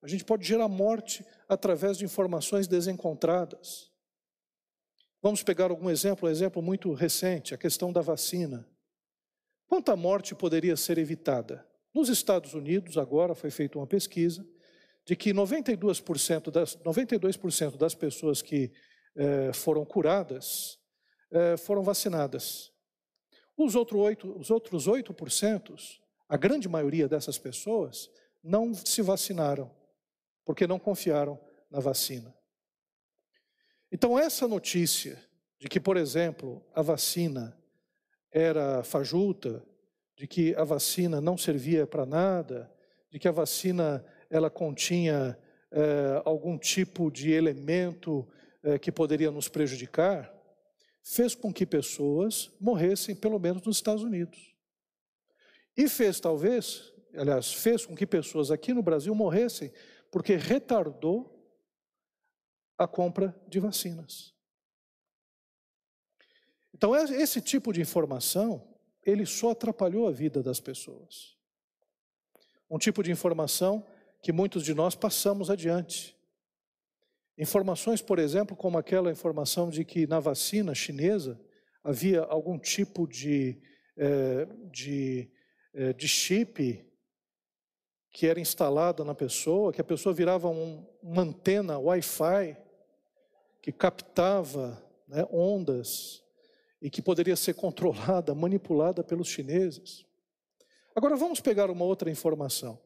A 0.00 0.06
gente 0.06 0.24
pode 0.24 0.46
gerar 0.46 0.68
morte 0.68 1.26
através 1.48 1.98
de 1.98 2.04
informações 2.04 2.68
desencontradas. 2.68 3.90
Vamos 5.20 5.42
pegar 5.42 5.70
algum 5.70 5.90
exemplo, 5.90 6.28
um 6.28 6.30
exemplo 6.30 6.62
muito 6.62 6.92
recente, 6.92 7.52
a 7.52 7.58
questão 7.58 7.92
da 7.92 8.00
vacina. 8.00 8.64
Quanta 9.66 9.96
morte 9.96 10.34
poderia 10.34 10.76
ser 10.76 10.98
evitada? 10.98 11.66
Nos 11.92 12.08
Estados 12.08 12.54
Unidos, 12.54 12.96
agora 12.96 13.34
foi 13.34 13.50
feita 13.50 13.78
uma 13.78 13.86
pesquisa 13.86 14.46
de 15.04 15.16
que 15.16 15.32
92% 15.32 16.50
das, 16.50 16.76
92 16.84 17.36
das 17.78 17.94
pessoas 17.94 18.42
que 18.42 18.72
eh, 19.14 19.52
foram 19.52 19.84
curadas 19.84 20.78
eh, 21.30 21.56
foram 21.56 21.82
vacinadas. 21.82 22.72
Os, 23.56 23.74
outro 23.74 23.98
8, 23.98 24.38
os 24.38 24.50
outros 24.50 24.86
8%, 24.86 26.00
a 26.28 26.36
grande 26.36 26.68
maioria 26.68 27.08
dessas 27.08 27.38
pessoas, 27.38 28.10
não 28.42 28.74
se 28.74 29.00
vacinaram, 29.02 29.74
porque 30.44 30.66
não 30.66 30.78
confiaram 30.78 31.40
na 31.70 31.80
vacina. 31.80 32.34
Então, 33.90 34.18
essa 34.18 34.46
notícia 34.46 35.18
de 35.58 35.68
que, 35.68 35.80
por 35.80 35.96
exemplo, 35.96 36.64
a 36.74 36.82
vacina 36.82 37.56
era 38.38 38.82
fajuta, 38.82 39.64
de 40.14 40.26
que 40.26 40.54
a 40.56 40.62
vacina 40.62 41.22
não 41.22 41.38
servia 41.38 41.86
para 41.86 42.04
nada, 42.04 42.70
de 43.10 43.18
que 43.18 43.26
a 43.26 43.32
vacina 43.32 44.04
ela 44.28 44.50
continha 44.50 45.38
é, 45.70 46.20
algum 46.22 46.58
tipo 46.58 47.10
de 47.10 47.32
elemento 47.32 48.28
é, 48.62 48.78
que 48.78 48.92
poderia 48.92 49.30
nos 49.30 49.48
prejudicar, 49.48 50.30
fez 51.02 51.34
com 51.34 51.50
que 51.50 51.64
pessoas 51.64 52.50
morressem, 52.60 53.14
pelo 53.14 53.38
menos 53.38 53.62
nos 53.62 53.76
Estados 53.78 54.02
Unidos. 54.02 54.54
E 55.74 55.88
fez, 55.88 56.20
talvez, 56.20 56.92
aliás, 57.16 57.54
fez 57.54 57.86
com 57.86 57.96
que 57.96 58.06
pessoas 58.06 58.50
aqui 58.50 58.74
no 58.74 58.82
Brasil 58.82 59.14
morressem, 59.14 59.72
porque 60.10 60.36
retardou 60.36 61.50
a 62.76 62.86
compra 62.86 63.34
de 63.48 63.58
vacinas. 63.60 64.35
Então, 66.76 66.94
esse 66.94 67.40
tipo 67.40 67.72
de 67.72 67.80
informação, 67.80 68.68
ele 69.02 69.24
só 69.24 69.52
atrapalhou 69.52 70.06
a 70.06 70.10
vida 70.10 70.42
das 70.42 70.60
pessoas. 70.60 71.34
Um 72.68 72.76
tipo 72.76 73.02
de 73.02 73.10
informação 73.10 73.82
que 74.22 74.30
muitos 74.30 74.62
de 74.62 74.74
nós 74.74 74.94
passamos 74.94 75.48
adiante. 75.48 76.14
Informações, 77.38 78.02
por 78.02 78.18
exemplo, 78.18 78.54
como 78.54 78.76
aquela 78.76 79.10
informação 79.10 79.70
de 79.70 79.86
que 79.86 80.06
na 80.06 80.20
vacina 80.20 80.74
chinesa 80.74 81.40
havia 81.82 82.20
algum 82.24 82.58
tipo 82.58 83.08
de, 83.08 83.58
é, 83.96 84.46
de, 84.70 85.30
é, 85.72 85.94
de 85.94 86.06
chip 86.06 86.86
que 88.10 88.26
era 88.26 88.38
instalada 88.38 89.02
na 89.02 89.14
pessoa, 89.14 89.72
que 89.72 89.80
a 89.80 89.84
pessoa 89.84 90.14
virava 90.14 90.50
um, 90.50 90.86
uma 91.02 91.22
antena 91.22 91.78
Wi-Fi 91.78 92.54
que 93.62 93.72
captava 93.72 94.86
né, 95.08 95.26
ondas 95.32 96.25
e 96.86 96.90
que 96.90 97.02
poderia 97.02 97.34
ser 97.34 97.54
controlada, 97.54 98.32
manipulada 98.32 99.02
pelos 99.02 99.26
chineses. 99.26 100.04
Agora 100.94 101.16
vamos 101.16 101.40
pegar 101.40 101.68
uma 101.68 101.84
outra 101.84 102.08
informação. 102.08 102.80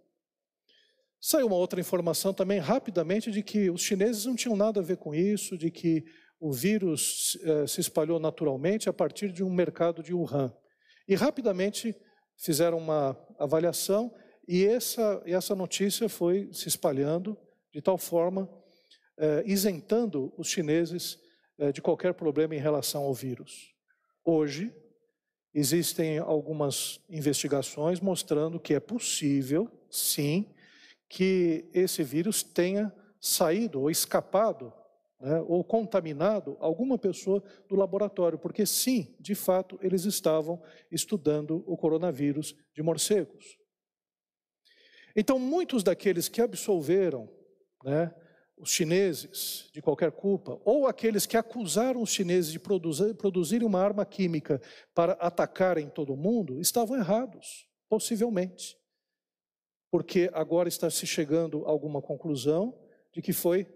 Saiu 1.21 1.49
uma 1.49 1.57
outra 1.57 1.79
informação 1.79 2.33
também 2.33 2.59
rapidamente 2.59 3.31
de 3.31 3.43
que 3.43 3.69
os 3.69 3.83
chineses 3.83 4.25
não 4.25 4.35
tinham 4.35 4.57
nada 4.57 4.81
a 4.81 4.83
ver 4.83 4.97
com 4.97 5.15
isso, 5.15 5.59
de 5.59 5.71
que 5.71 6.03
o 6.41 6.51
vírus 6.51 7.37
eh, 7.43 7.67
se 7.67 7.83
espalhou 7.83 8.19
naturalmente 8.19 8.89
a 8.89 8.93
partir 8.93 9.31
de 9.31 9.45
um 9.45 9.53
mercado 9.53 10.03
de 10.03 10.15
Wuhan. 10.15 10.51
E 11.07 11.15
rapidamente 11.15 11.95
fizeram 12.39 12.79
uma 12.79 13.15
avaliação 13.39 14.11
e 14.49 14.65
essa, 14.65 15.23
essa 15.27 15.55
notícia 15.55 16.09
foi 16.09 16.49
se 16.55 16.69
espalhando 16.69 17.37
de 17.71 17.83
tal 17.83 17.99
forma, 17.99 18.49
eh, 19.19 19.43
isentando 19.45 20.33
os 20.39 20.49
chineses 20.49 21.19
eh, 21.59 21.71
de 21.71 21.83
qualquer 21.83 22.15
problema 22.15 22.55
em 22.55 22.59
relação 22.59 23.03
ao 23.03 23.13
vírus. 23.13 23.79
Hoje, 24.33 24.73
existem 25.53 26.19
algumas 26.19 27.01
investigações 27.11 27.99
mostrando 27.99 28.61
que 28.61 28.75
é 28.75 28.79
possível, 28.79 29.69
sim, 29.91 30.55
que 31.09 31.69
esse 31.75 32.05
vírus 32.05 32.41
tenha 32.41 32.95
saído 33.21 33.81
ou 33.81 33.91
escapado 33.91 34.73
né, 35.21 35.41
ou 35.49 35.65
contaminado 35.65 36.57
alguma 36.61 36.97
pessoa 36.97 37.43
do 37.69 37.75
laboratório, 37.75 38.39
porque 38.39 38.65
sim, 38.65 39.17
de 39.19 39.35
fato, 39.35 39.77
eles 39.83 40.05
estavam 40.05 40.63
estudando 40.93 41.65
o 41.67 41.77
coronavírus 41.77 42.55
de 42.73 42.85
morcegos. 42.85 43.59
Então, 45.17 45.41
muitos 45.41 45.83
daqueles 45.83 46.29
que 46.29 46.41
absolveram 46.41 47.29
né, 47.83 48.15
os 48.61 48.71
chineses 48.71 49.71
de 49.73 49.81
qualquer 49.81 50.13
culpa, 50.13 50.61
ou 50.65 50.87
aqueles 50.87 51.25
que 51.25 51.37
acusaram 51.37 52.03
os 52.03 52.11
chineses 52.11 52.53
de 52.53 52.59
produzir, 52.59 53.15
produzirem 53.15 53.67
uma 53.67 53.81
arma 53.81 54.05
química 54.05 54.61
para 54.95 55.13
atacarem 55.15 55.89
todo 55.89 56.17
mundo, 56.17 56.61
estavam 56.61 56.97
errados, 56.97 57.67
possivelmente. 57.89 58.77
Porque 59.91 60.31
agora 60.33 60.69
está 60.69 60.91
se 60.91 61.07
chegando 61.07 61.65
a 61.65 61.71
alguma 61.71 62.03
conclusão 62.03 62.79
de 63.13 63.23
que 63.23 63.33
foi 63.33 63.67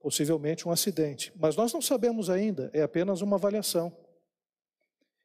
possivelmente 0.00 0.68
um 0.68 0.72
acidente. 0.72 1.32
Mas 1.36 1.56
nós 1.56 1.72
não 1.72 1.80
sabemos 1.80 2.28
ainda, 2.28 2.68
é 2.74 2.82
apenas 2.82 3.20
uma 3.20 3.36
avaliação. 3.36 3.96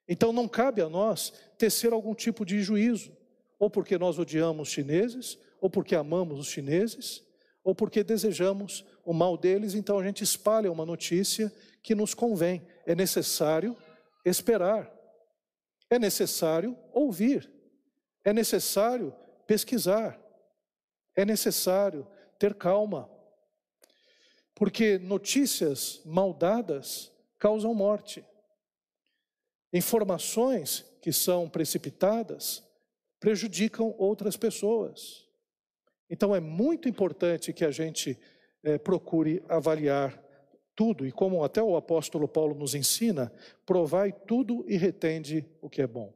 Então 0.08 0.32
não 0.32 0.48
cabe 0.48 0.82
a 0.82 0.88
nós 0.88 1.34
tecer 1.58 1.92
algum 1.92 2.14
tipo 2.14 2.46
de 2.46 2.62
juízo, 2.62 3.12
ou 3.60 3.70
porque 3.70 3.98
nós 3.98 4.20
odiamos 4.20 4.68
os 4.68 4.74
chineses, 4.74 5.38
ou 5.60 5.70
porque 5.70 5.96
amamos 5.96 6.40
os 6.40 6.48
chineses, 6.48 7.26
ou 7.64 7.76
porque 7.76 8.02
desejamos 8.02 8.86
o 9.08 9.14
mal 9.14 9.38
deles, 9.38 9.74
então 9.74 9.98
a 9.98 10.04
gente 10.04 10.22
espalha 10.22 10.70
uma 10.70 10.86
notícia 10.86 11.50
que 11.82 11.96
nos 11.96 12.14
convém. 12.14 12.68
É 12.86 12.94
necessário 12.94 13.74
esperar, 14.26 14.94
é 15.90 15.98
necessário 15.98 16.78
ouvir, 16.92 17.50
é 18.26 18.34
necessário 18.34 19.16
pesquisar, 19.48 20.20
é 21.16 21.24
necessário 21.24 22.06
ter 22.38 22.54
calma, 22.54 23.10
porque 24.54 24.98
notícias 24.98 26.02
mal 26.04 26.34
dadas 26.34 27.10
causam 27.40 27.74
morte. 27.74 28.26
Informações 29.72 30.84
que 31.02 31.14
são 31.14 31.48
precipitadas 31.48 32.62
prejudicam 33.22 33.96
outras 33.98 34.36
pessoas. 34.36 35.26
Então 36.10 36.36
é 36.36 36.42
muito 36.42 36.90
importante 36.90 37.54
que 37.54 37.64
a 37.64 37.72
gente 37.72 38.20
é, 38.64 38.78
procure 38.78 39.44
avaliar 39.48 40.24
tudo, 40.76 41.08
e 41.08 41.12
como 41.12 41.44
até 41.44 41.62
o 41.62 41.76
apóstolo 41.76 42.28
Paulo 42.28 42.54
nos 42.54 42.76
ensina, 42.76 43.34
provai 43.66 44.12
tudo 44.12 44.64
e 44.68 44.78
retende 44.78 45.46
o 45.60 45.70
que 45.70 45.82
é 45.82 45.88
bom. 45.88 46.14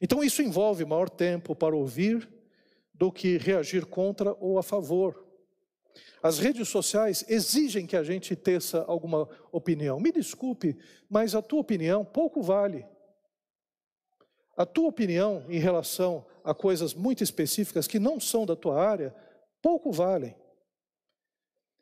Então 0.00 0.22
isso 0.22 0.42
envolve 0.42 0.84
maior 0.84 1.08
tempo 1.08 1.54
para 1.54 1.74
ouvir 1.74 2.28
do 2.92 3.10
que 3.10 3.38
reagir 3.38 3.86
contra 3.86 4.36
ou 4.38 4.58
a 4.58 4.62
favor. 4.62 5.26
As 6.22 6.38
redes 6.38 6.68
sociais 6.68 7.24
exigem 7.28 7.86
que 7.86 7.96
a 7.96 8.02
gente 8.02 8.36
teça 8.36 8.84
alguma 8.86 9.26
opinião. 9.50 9.98
Me 9.98 10.12
desculpe, 10.12 10.76
mas 11.08 11.34
a 11.34 11.40
tua 11.40 11.60
opinião 11.60 12.04
pouco 12.04 12.42
vale. 12.42 12.84
A 14.56 14.66
tua 14.66 14.88
opinião 14.88 15.44
em 15.48 15.58
relação 15.58 16.26
a 16.44 16.52
coisas 16.52 16.92
muito 16.92 17.24
específicas 17.24 17.86
que 17.86 17.98
não 17.98 18.20
são 18.20 18.44
da 18.44 18.54
tua 18.54 18.78
área, 18.78 19.14
pouco 19.62 19.90
valem. 19.90 20.34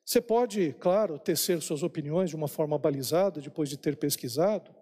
Você 0.09 0.23
pode, 0.23 0.73
claro, 0.81 1.19
tecer 1.19 1.61
suas 1.61 1.83
opiniões 1.83 2.31
de 2.31 2.37
uma 2.37 2.49
forma 2.49 2.79
balizada, 2.79 3.43
depois 3.43 3.69
de 3.69 3.77
ter 3.77 3.95
pesquisado, 3.95 4.75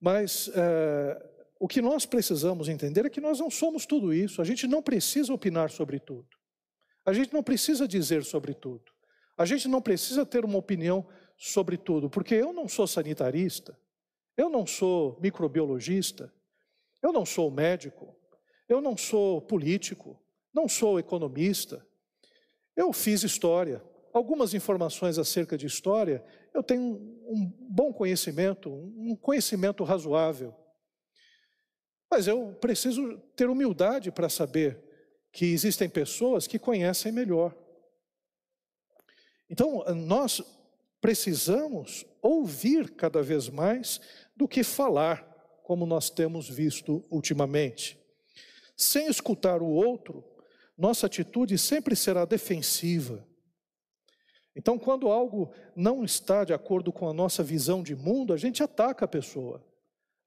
mas 0.00 0.50
é, 0.52 1.30
o 1.60 1.68
que 1.68 1.80
nós 1.80 2.04
precisamos 2.04 2.68
entender 2.68 3.06
é 3.06 3.08
que 3.08 3.20
nós 3.20 3.38
não 3.38 3.52
somos 3.52 3.86
tudo 3.86 4.12
isso, 4.12 4.42
a 4.42 4.44
gente 4.44 4.66
não 4.66 4.82
precisa 4.82 5.32
opinar 5.32 5.70
sobre 5.70 6.00
tudo, 6.00 6.26
a 7.06 7.12
gente 7.12 7.32
não 7.32 7.40
precisa 7.40 7.86
dizer 7.86 8.24
sobre 8.24 8.52
tudo, 8.52 8.90
a 9.36 9.46
gente 9.46 9.68
não 9.68 9.80
precisa 9.80 10.26
ter 10.26 10.44
uma 10.44 10.58
opinião 10.58 11.06
sobre 11.36 11.76
tudo, 11.76 12.10
porque 12.10 12.34
eu 12.34 12.52
não 12.52 12.66
sou 12.66 12.84
sanitarista, 12.84 13.78
eu 14.36 14.50
não 14.50 14.66
sou 14.66 15.20
microbiologista, 15.22 16.34
eu 17.00 17.12
não 17.12 17.24
sou 17.24 17.48
médico, 17.48 18.12
eu 18.68 18.80
não 18.80 18.96
sou 18.96 19.40
político, 19.40 20.20
não 20.52 20.68
sou 20.68 20.98
economista. 20.98 21.86
Eu 22.74 22.92
fiz 22.92 23.22
história. 23.22 23.80
Algumas 24.12 24.54
informações 24.54 25.18
acerca 25.18 25.56
de 25.56 25.66
história, 25.66 26.24
eu 26.54 26.62
tenho 26.62 26.82
um 27.26 27.52
bom 27.70 27.92
conhecimento, 27.92 28.70
um 28.70 29.14
conhecimento 29.14 29.84
razoável. 29.84 30.54
Mas 32.10 32.26
eu 32.26 32.56
preciso 32.60 33.18
ter 33.36 33.48
humildade 33.48 34.10
para 34.10 34.28
saber 34.28 34.82
que 35.30 35.46
existem 35.46 35.88
pessoas 35.88 36.46
que 36.46 36.58
conhecem 36.58 37.12
melhor. 37.12 37.54
Então, 39.50 39.84
nós 39.94 40.42
precisamos 41.00 42.04
ouvir 42.20 42.90
cada 42.90 43.22
vez 43.22 43.48
mais 43.48 44.00
do 44.36 44.48
que 44.48 44.62
falar, 44.62 45.24
como 45.62 45.86
nós 45.86 46.10
temos 46.10 46.48
visto 46.48 47.04
ultimamente. 47.10 47.98
Sem 48.76 49.06
escutar 49.06 49.60
o 49.60 49.68
outro, 49.68 50.24
nossa 50.76 51.06
atitude 51.06 51.58
sempre 51.58 51.94
será 51.94 52.24
defensiva. 52.24 53.26
Então, 54.58 54.76
quando 54.76 55.06
algo 55.06 55.52
não 55.74 56.04
está 56.04 56.42
de 56.42 56.52
acordo 56.52 56.92
com 56.92 57.08
a 57.08 57.12
nossa 57.12 57.44
visão 57.44 57.80
de 57.80 57.94
mundo, 57.94 58.32
a 58.32 58.36
gente 58.36 58.60
ataca 58.60 59.04
a 59.04 59.08
pessoa, 59.08 59.64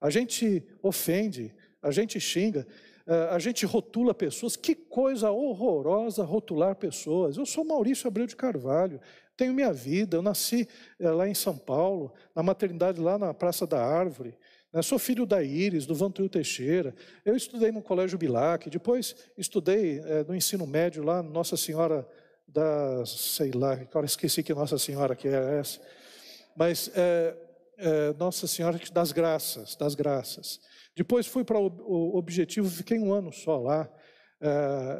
a 0.00 0.08
gente 0.08 0.66
ofende, 0.82 1.54
a 1.82 1.90
gente 1.90 2.18
xinga, 2.18 2.66
eh, 3.06 3.28
a 3.30 3.38
gente 3.38 3.66
rotula 3.66 4.14
pessoas. 4.14 4.56
Que 4.56 4.74
coisa 4.74 5.30
horrorosa 5.30 6.24
rotular 6.24 6.74
pessoas. 6.76 7.36
Eu 7.36 7.44
sou 7.44 7.62
Maurício 7.62 8.08
Abreu 8.08 8.26
de 8.26 8.34
Carvalho, 8.34 8.98
tenho 9.36 9.52
minha 9.52 9.72
vida, 9.72 10.16
eu 10.16 10.22
nasci 10.22 10.66
eh, 10.98 11.10
lá 11.10 11.28
em 11.28 11.34
São 11.34 11.58
Paulo, 11.58 12.10
na 12.34 12.42
maternidade 12.42 12.98
lá 12.98 13.18
na 13.18 13.34
Praça 13.34 13.66
da 13.66 13.84
Árvore. 13.84 14.34
Né? 14.72 14.80
sou 14.80 14.98
filho 14.98 15.26
da 15.26 15.42
Iris, 15.42 15.84
do 15.84 15.94
Vantuil 15.94 16.30
Teixeira. 16.30 16.94
Eu 17.22 17.36
estudei 17.36 17.70
no 17.70 17.82
Colégio 17.82 18.16
Bilac, 18.16 18.70
depois 18.70 19.14
estudei 19.36 19.98
é, 19.98 20.24
no 20.24 20.34
ensino 20.34 20.66
médio 20.66 21.02
lá, 21.04 21.22
Nossa 21.22 21.54
Senhora 21.54 22.08
da, 22.52 23.04
sei 23.06 23.50
lá, 23.52 23.72
agora 23.72 24.06
esqueci 24.06 24.42
que 24.42 24.54
Nossa 24.54 24.78
Senhora 24.78 25.16
que 25.16 25.28
é 25.28 25.58
essa. 25.58 25.80
Mas 26.56 26.90
é, 26.94 27.36
é, 27.78 28.12
Nossa 28.14 28.46
Senhora 28.46 28.78
das 28.92 29.12
Graças, 29.12 29.74
das 29.76 29.94
Graças. 29.94 30.60
Depois 30.94 31.26
fui 31.26 31.44
para 31.44 31.58
o 31.58 32.16
Objetivo, 32.16 32.68
fiquei 32.68 32.98
um 32.98 33.12
ano 33.12 33.32
só 33.32 33.58
lá. 33.58 33.88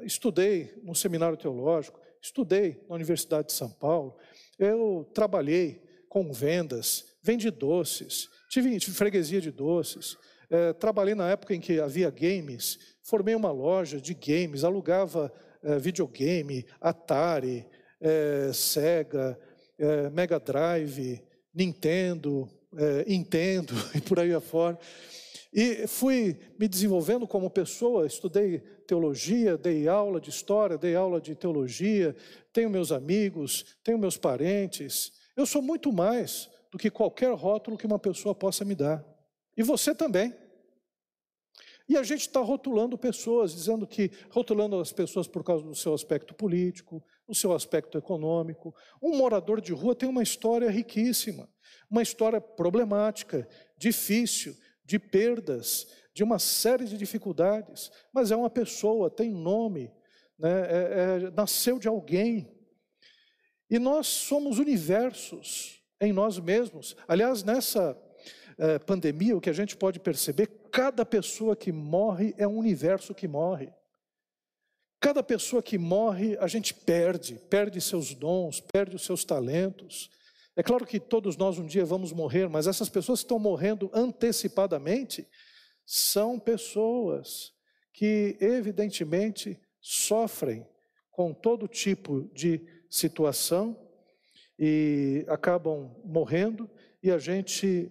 estudei 0.05 0.73
no 0.83 0.95
Seminário 0.95 1.37
Teológico, 1.37 2.01
estudei 2.21 2.83
na 2.89 2.95
Universidade 2.95 3.49
de 3.49 3.53
São 3.53 3.71
Paulo. 3.71 4.17
Eu 4.59 5.11
trabalhei 5.13 5.83
com 6.09 6.33
vendas, 6.33 7.05
vendi 7.23 7.51
doces, 7.51 8.29
Tive, 8.53 8.79
tive 8.79 8.95
freguesia 8.95 9.41
de 9.41 9.51
doces, 9.51 10.19
é, 10.51 10.75
trabalhei 10.75 11.15
na 11.15 11.31
época 11.31 11.55
em 11.55 11.61
que 11.61 11.81
havia 11.81 12.11
games, 12.11 12.79
formei 13.03 13.35
uma 13.35 13.51
loja 13.51 13.99
de 13.99 14.13
games, 14.13 14.63
alugava 14.63 15.33
é, 15.33 15.52
videogame, 15.79 16.65
Atari, 16.81 17.67
é, 18.01 18.53
Sega, 18.53 19.39
é, 19.79 20.11
Mega 20.11 20.39
Drive, 20.39 21.23
Nintendo, 21.55 22.49
é, 22.77 23.05
Nintendo 23.09 23.75
e 23.95 24.01
por 24.01 24.19
aí 24.19 24.35
afora. 24.35 24.79
E 25.53 25.87
fui 25.87 26.37
me 26.59 26.67
desenvolvendo 26.67 27.27
como 27.27 27.51
pessoa, 27.51 28.07
estudei 28.07 28.61
teologia, 28.87 29.57
dei 29.57 29.87
aula 29.87 30.21
de 30.21 30.31
história, 30.31 30.79
dei 30.79 30.97
aula 30.97 31.21
de 31.21 31.35
teologia, 31.35 32.17
tenho 32.53 32.71
meus 32.71 32.91
amigos, 32.91 33.77
tenho 33.85 33.99
meus 33.99 34.17
parentes. 34.17 35.13
Eu 35.37 35.45
sou 35.45 35.61
muito 35.61 35.93
mais 35.93 36.51
do 36.71 36.79
que 36.79 36.91
qualquer 36.91 37.33
rótulo 37.35 37.77
que 37.77 37.87
uma 37.87 37.99
pessoa 37.99 38.35
possa 38.35 38.65
me 38.65 38.75
dar. 38.75 39.05
E 39.57 39.63
você 39.63 39.95
também. 39.95 40.35
E 41.89 41.97
a 41.97 42.03
gente 42.03 42.23
está 42.23 42.41
rotulando 42.41 42.97
pessoas, 42.97 43.55
dizendo 43.55 43.87
que, 43.87 44.11
rotulando 44.31 44.79
as 44.79 44.93
pessoas 44.93 45.27
por 45.27 45.43
causa 45.43 45.65
do 45.65 45.75
seu 45.75 45.95
aspecto 45.95 46.35
político, 46.35 47.03
do 47.27 47.35
seu 47.35 47.53
aspecto 47.53 47.99
econômico. 47.99 48.75
Um 49.03 49.17
morador 49.17 49.61
de 49.61 49.73
rua 49.73 49.95
tem 49.95 50.09
uma 50.09 50.23
história 50.23 50.71
riquíssima, 50.71 51.49
uma 51.91 52.03
história 52.03 52.41
problemática, 52.41 53.49
difícil, 53.77 54.57
de 54.85 54.99
perdas, 54.99 55.87
de 56.15 56.23
uma 56.23 56.39
série 56.39 56.85
de 56.85 56.97
dificuldades, 56.97 57.91
mas 58.13 58.31
é 58.31 58.37
uma 58.37 58.51
pessoa, 58.51 59.11
tem 59.11 59.31
nome, 59.31 59.91
né? 60.39 60.51
é, 60.51 61.27
é, 61.27 61.31
nasceu 61.31 61.79
de 61.79 61.89
alguém. 61.89 62.53
E 63.71 63.79
nós 63.79 64.07
somos 64.07 64.59
universos 64.59 65.81
em 66.01 66.13
nós 66.13 66.39
mesmos. 66.39 66.95
Aliás, 67.09 67.43
nessa 67.43 67.97
eh, 68.65 68.79
pandemia, 68.79 69.37
o 69.37 69.41
que 69.41 69.51
a 69.51 69.53
gente 69.53 69.77
pode 69.77 69.99
perceber, 69.99 70.47
cada 70.71 71.05
pessoa 71.05 71.57
que 71.57 71.73
morre 71.73 72.33
é 72.39 72.47
um 72.47 72.57
universo 72.57 73.13
que 73.13 73.27
morre. 73.27 73.73
Cada 75.01 75.21
pessoa 75.21 75.61
que 75.61 75.77
morre, 75.77 76.39
a 76.39 76.47
gente 76.47 76.73
perde, 76.73 77.35
perde 77.51 77.81
seus 77.81 78.15
dons, 78.15 78.61
perde 78.61 78.95
os 78.95 79.05
seus 79.05 79.25
talentos. 79.25 80.09
É 80.55 80.63
claro 80.63 80.87
que 80.87 81.01
todos 81.01 81.37
nós 81.37 81.59
um 81.59 81.67
dia 81.67 81.85
vamos 81.85 82.13
morrer, 82.13 82.49
mas 82.49 82.69
essas 82.69 82.89
pessoas 82.89 83.19
que 83.19 83.25
estão 83.25 83.41
morrendo 83.41 83.91
antecipadamente 83.93 85.27
são 85.85 86.39
pessoas 86.39 87.53
que, 87.93 88.37
evidentemente, 88.41 89.61
sofrem 89.81 90.65
com 91.11 91.35
todo 91.35 91.67
tipo 91.67 92.31
de 92.33 92.65
situação 92.89 93.77
e 94.57 95.25
acabam 95.27 95.97
morrendo 96.05 96.71
e 97.03 97.11
a 97.11 97.19
gente 97.19 97.91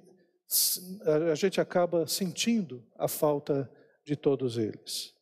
a 1.32 1.36
gente 1.36 1.62
acaba 1.62 2.06
sentindo 2.08 2.86
a 2.98 3.08
falta 3.08 3.72
de 4.04 4.16
todos 4.16 4.58
eles. 4.58 5.14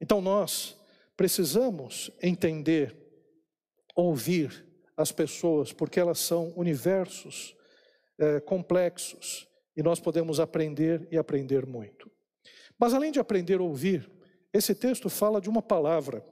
Então 0.00 0.20
nós 0.20 0.76
precisamos 1.16 2.10
entender, 2.22 2.96
ouvir 3.94 4.66
as 4.96 5.10
pessoas, 5.10 5.72
porque 5.72 5.98
elas 5.98 6.18
são 6.18 6.52
universos 6.56 7.56
é, 8.18 8.40
complexos 8.40 9.48
e 9.76 9.82
nós 9.82 9.98
podemos 9.98 10.38
aprender 10.38 11.08
e 11.10 11.16
aprender 11.16 11.66
muito. 11.66 12.10
Mas 12.78 12.92
além 12.92 13.10
de 13.10 13.18
aprender 13.18 13.58
a 13.58 13.62
ouvir, 13.62 14.10
esse 14.52 14.74
texto 14.74 15.08
fala 15.08 15.40
de 15.40 15.48
uma 15.48 15.62
palavra, 15.62 16.24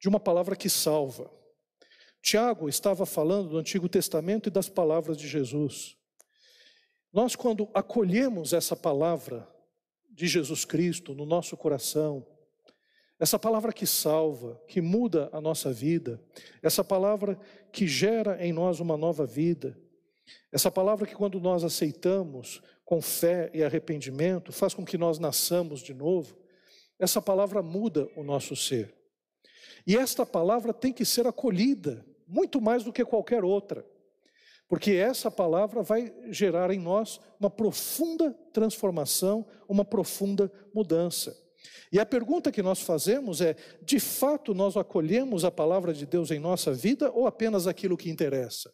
de 0.00 0.08
uma 0.08 0.18
palavra 0.18 0.56
que 0.56 0.70
salva 0.70 1.30
Tiago 2.24 2.70
estava 2.70 3.04
falando 3.04 3.50
do 3.50 3.58
Antigo 3.58 3.86
Testamento 3.86 4.48
e 4.48 4.50
das 4.50 4.66
palavras 4.66 5.18
de 5.18 5.28
Jesus. 5.28 5.94
Nós, 7.14 7.36
quando 7.36 7.68
acolhemos 7.72 8.52
essa 8.52 8.74
palavra 8.74 9.48
de 10.10 10.26
Jesus 10.26 10.64
Cristo 10.64 11.14
no 11.14 11.24
nosso 11.24 11.56
coração, 11.56 12.26
essa 13.20 13.38
palavra 13.38 13.72
que 13.72 13.86
salva, 13.86 14.60
que 14.66 14.80
muda 14.80 15.30
a 15.32 15.40
nossa 15.40 15.72
vida, 15.72 16.20
essa 16.60 16.82
palavra 16.82 17.38
que 17.70 17.86
gera 17.86 18.44
em 18.44 18.52
nós 18.52 18.80
uma 18.80 18.96
nova 18.96 19.24
vida, 19.24 19.78
essa 20.50 20.72
palavra 20.72 21.06
que, 21.06 21.14
quando 21.14 21.38
nós 21.38 21.62
aceitamos 21.62 22.60
com 22.84 23.00
fé 23.00 23.48
e 23.54 23.62
arrependimento, 23.62 24.52
faz 24.52 24.74
com 24.74 24.84
que 24.84 24.98
nós 24.98 25.16
nasçamos 25.20 25.82
de 25.82 25.94
novo, 25.94 26.36
essa 26.98 27.22
palavra 27.22 27.62
muda 27.62 28.08
o 28.16 28.24
nosso 28.24 28.56
ser. 28.56 28.92
E 29.86 29.96
esta 29.96 30.26
palavra 30.26 30.74
tem 30.74 30.92
que 30.92 31.04
ser 31.04 31.28
acolhida, 31.28 32.04
muito 32.26 32.60
mais 32.60 32.82
do 32.82 32.92
que 32.92 33.04
qualquer 33.04 33.44
outra, 33.44 33.86
porque 34.68 34.92
essa 34.92 35.30
palavra 35.30 35.82
vai 35.82 36.12
gerar 36.30 36.70
em 36.70 36.78
nós 36.78 37.20
uma 37.38 37.50
profunda 37.50 38.32
transformação, 38.52 39.46
uma 39.68 39.84
profunda 39.84 40.50
mudança. 40.74 41.36
E 41.92 41.98
a 41.98 42.06
pergunta 42.06 42.50
que 42.50 42.62
nós 42.62 42.80
fazemos 42.80 43.40
é: 43.40 43.56
de 43.82 44.00
fato 44.00 44.54
nós 44.54 44.76
acolhemos 44.76 45.44
a 45.44 45.50
palavra 45.50 45.92
de 45.92 46.06
Deus 46.06 46.30
em 46.30 46.38
nossa 46.38 46.72
vida 46.72 47.10
ou 47.10 47.26
apenas 47.26 47.66
aquilo 47.66 47.96
que 47.96 48.10
interessa? 48.10 48.72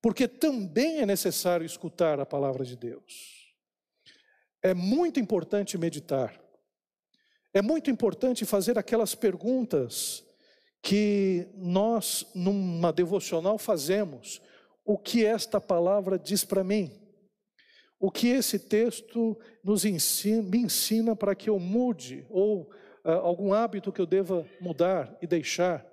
Porque 0.00 0.26
também 0.26 1.00
é 1.00 1.06
necessário 1.06 1.66
escutar 1.66 2.20
a 2.20 2.26
palavra 2.26 2.64
de 2.64 2.76
Deus. 2.76 3.54
É 4.62 4.72
muito 4.72 5.20
importante 5.20 5.76
meditar. 5.76 6.40
É 7.52 7.60
muito 7.60 7.90
importante 7.90 8.46
fazer 8.46 8.78
aquelas 8.78 9.14
perguntas 9.14 10.24
que 10.82 11.48
nós, 11.56 12.26
numa 12.34 12.92
devocional, 12.92 13.58
fazemos. 13.58 14.40
O 14.84 14.96
que 14.96 15.24
esta 15.24 15.60
palavra 15.60 16.18
diz 16.18 16.44
para 16.44 16.64
mim? 16.64 16.90
O 17.98 18.10
que 18.10 18.28
esse 18.28 18.58
texto 18.58 19.38
nos 19.62 19.84
ensina, 19.84 20.42
me 20.42 20.58
ensina 20.58 21.14
para 21.14 21.34
que 21.34 21.50
eu 21.50 21.58
mude, 21.58 22.24
ou 22.30 22.62
uh, 23.04 23.10
algum 23.10 23.52
hábito 23.52 23.92
que 23.92 24.00
eu 24.00 24.06
deva 24.06 24.46
mudar 24.58 25.14
e 25.20 25.26
deixar? 25.26 25.86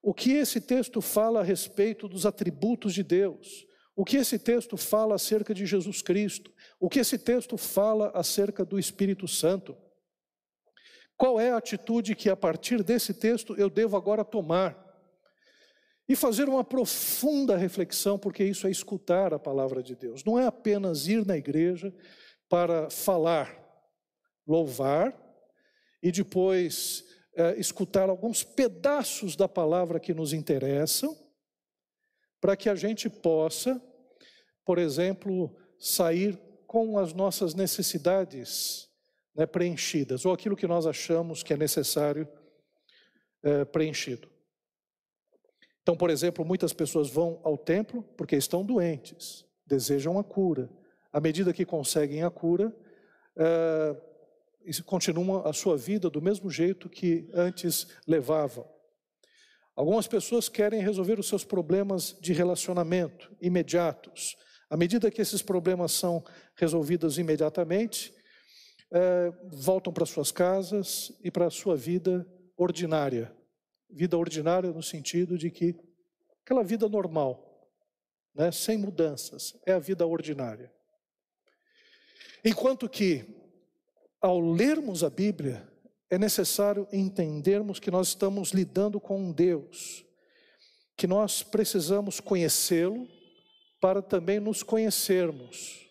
O 0.00 0.14
que 0.14 0.32
esse 0.32 0.60
texto 0.60 1.00
fala 1.00 1.40
a 1.40 1.42
respeito 1.42 2.06
dos 2.08 2.24
atributos 2.24 2.94
de 2.94 3.02
Deus? 3.02 3.66
O 3.96 4.04
que 4.04 4.16
esse 4.16 4.38
texto 4.38 4.76
fala 4.76 5.14
acerca 5.14 5.52
de 5.52 5.66
Jesus 5.66 6.02
Cristo? 6.02 6.52
O 6.78 6.88
que 6.88 7.00
esse 7.00 7.18
texto 7.18 7.56
fala 7.56 8.10
acerca 8.14 8.64
do 8.64 8.78
Espírito 8.78 9.26
Santo? 9.26 9.76
Qual 11.16 11.38
é 11.40 11.50
a 11.50 11.56
atitude 11.56 12.14
que 12.14 12.28
a 12.28 12.36
partir 12.36 12.82
desse 12.82 13.14
texto 13.14 13.54
eu 13.56 13.70
devo 13.70 13.96
agora 13.96 14.24
tomar? 14.24 14.82
E 16.08 16.14
fazer 16.14 16.48
uma 16.48 16.62
profunda 16.62 17.56
reflexão, 17.56 18.18
porque 18.18 18.44
isso 18.44 18.66
é 18.66 18.70
escutar 18.70 19.32
a 19.32 19.38
palavra 19.38 19.82
de 19.82 19.96
Deus. 19.96 20.22
Não 20.24 20.38
é 20.38 20.46
apenas 20.46 21.06
ir 21.06 21.24
na 21.24 21.36
igreja 21.36 21.94
para 22.48 22.90
falar, 22.90 23.58
louvar 24.46 25.18
e 26.02 26.12
depois 26.12 27.04
é, 27.34 27.58
escutar 27.58 28.08
alguns 28.08 28.44
pedaços 28.44 29.34
da 29.34 29.48
palavra 29.48 29.98
que 29.98 30.12
nos 30.12 30.32
interessam, 30.32 31.16
para 32.40 32.56
que 32.56 32.68
a 32.68 32.74
gente 32.74 33.08
possa, 33.08 33.80
por 34.64 34.78
exemplo, 34.78 35.56
sair 35.78 36.38
com 36.66 36.98
as 36.98 37.14
nossas 37.14 37.54
necessidades 37.54 38.88
né, 39.34 39.46
preenchidas, 39.46 40.24
ou 40.24 40.32
aquilo 40.32 40.56
que 40.56 40.66
nós 40.66 40.86
achamos 40.86 41.42
que 41.42 41.52
é 41.52 41.56
necessário 41.56 42.28
é, 43.42 43.64
preenchido. 43.64 44.28
Então, 45.82 45.96
por 45.96 46.08
exemplo, 46.08 46.44
muitas 46.44 46.72
pessoas 46.72 47.10
vão 47.10 47.40
ao 47.44 47.58
templo 47.58 48.02
porque 48.16 48.36
estão 48.36 48.64
doentes, 48.64 49.44
desejam 49.66 50.18
a 50.18 50.24
cura. 50.24 50.70
À 51.12 51.20
medida 51.20 51.52
que 51.52 51.64
conseguem 51.64 52.22
a 52.22 52.30
cura, 52.30 52.74
é, 53.36 53.96
continuam 54.86 55.46
a 55.46 55.52
sua 55.52 55.76
vida 55.76 56.08
do 56.08 56.22
mesmo 56.22 56.50
jeito 56.50 56.88
que 56.88 57.28
antes 57.34 57.86
levavam. 58.06 58.66
Algumas 59.76 60.06
pessoas 60.06 60.48
querem 60.48 60.80
resolver 60.80 61.18
os 61.18 61.28
seus 61.28 61.44
problemas 61.44 62.16
de 62.20 62.32
relacionamento 62.32 63.34
imediatos. 63.40 64.36
À 64.70 64.76
medida 64.76 65.10
que 65.10 65.20
esses 65.20 65.42
problemas 65.42 65.92
são 65.92 66.24
resolvidos 66.56 67.18
imediatamente, 67.18 68.13
é, 68.94 69.32
voltam 69.50 69.92
para 69.92 70.06
suas 70.06 70.30
casas 70.30 71.12
e 71.22 71.28
para 71.28 71.46
a 71.46 71.50
sua 71.50 71.76
vida 71.76 72.24
ordinária. 72.56 73.34
Vida 73.90 74.16
ordinária 74.16 74.70
no 74.70 74.82
sentido 74.84 75.36
de 75.36 75.50
que 75.50 75.74
aquela 76.44 76.62
vida 76.62 76.88
normal, 76.88 77.68
né, 78.32 78.52
sem 78.52 78.78
mudanças, 78.78 79.60
é 79.66 79.72
a 79.72 79.80
vida 79.80 80.06
ordinária. 80.06 80.72
Enquanto 82.44 82.88
que 82.88 83.24
ao 84.20 84.40
lermos 84.40 85.02
a 85.02 85.10
Bíblia, 85.10 85.68
é 86.08 86.16
necessário 86.16 86.86
entendermos 86.92 87.80
que 87.80 87.90
nós 87.90 88.08
estamos 88.08 88.52
lidando 88.52 89.00
com 89.00 89.18
um 89.18 89.32
Deus, 89.32 90.04
que 90.96 91.08
nós 91.08 91.42
precisamos 91.42 92.20
conhecê-lo 92.20 93.08
para 93.80 94.00
também 94.00 94.38
nos 94.38 94.62
conhecermos. 94.62 95.90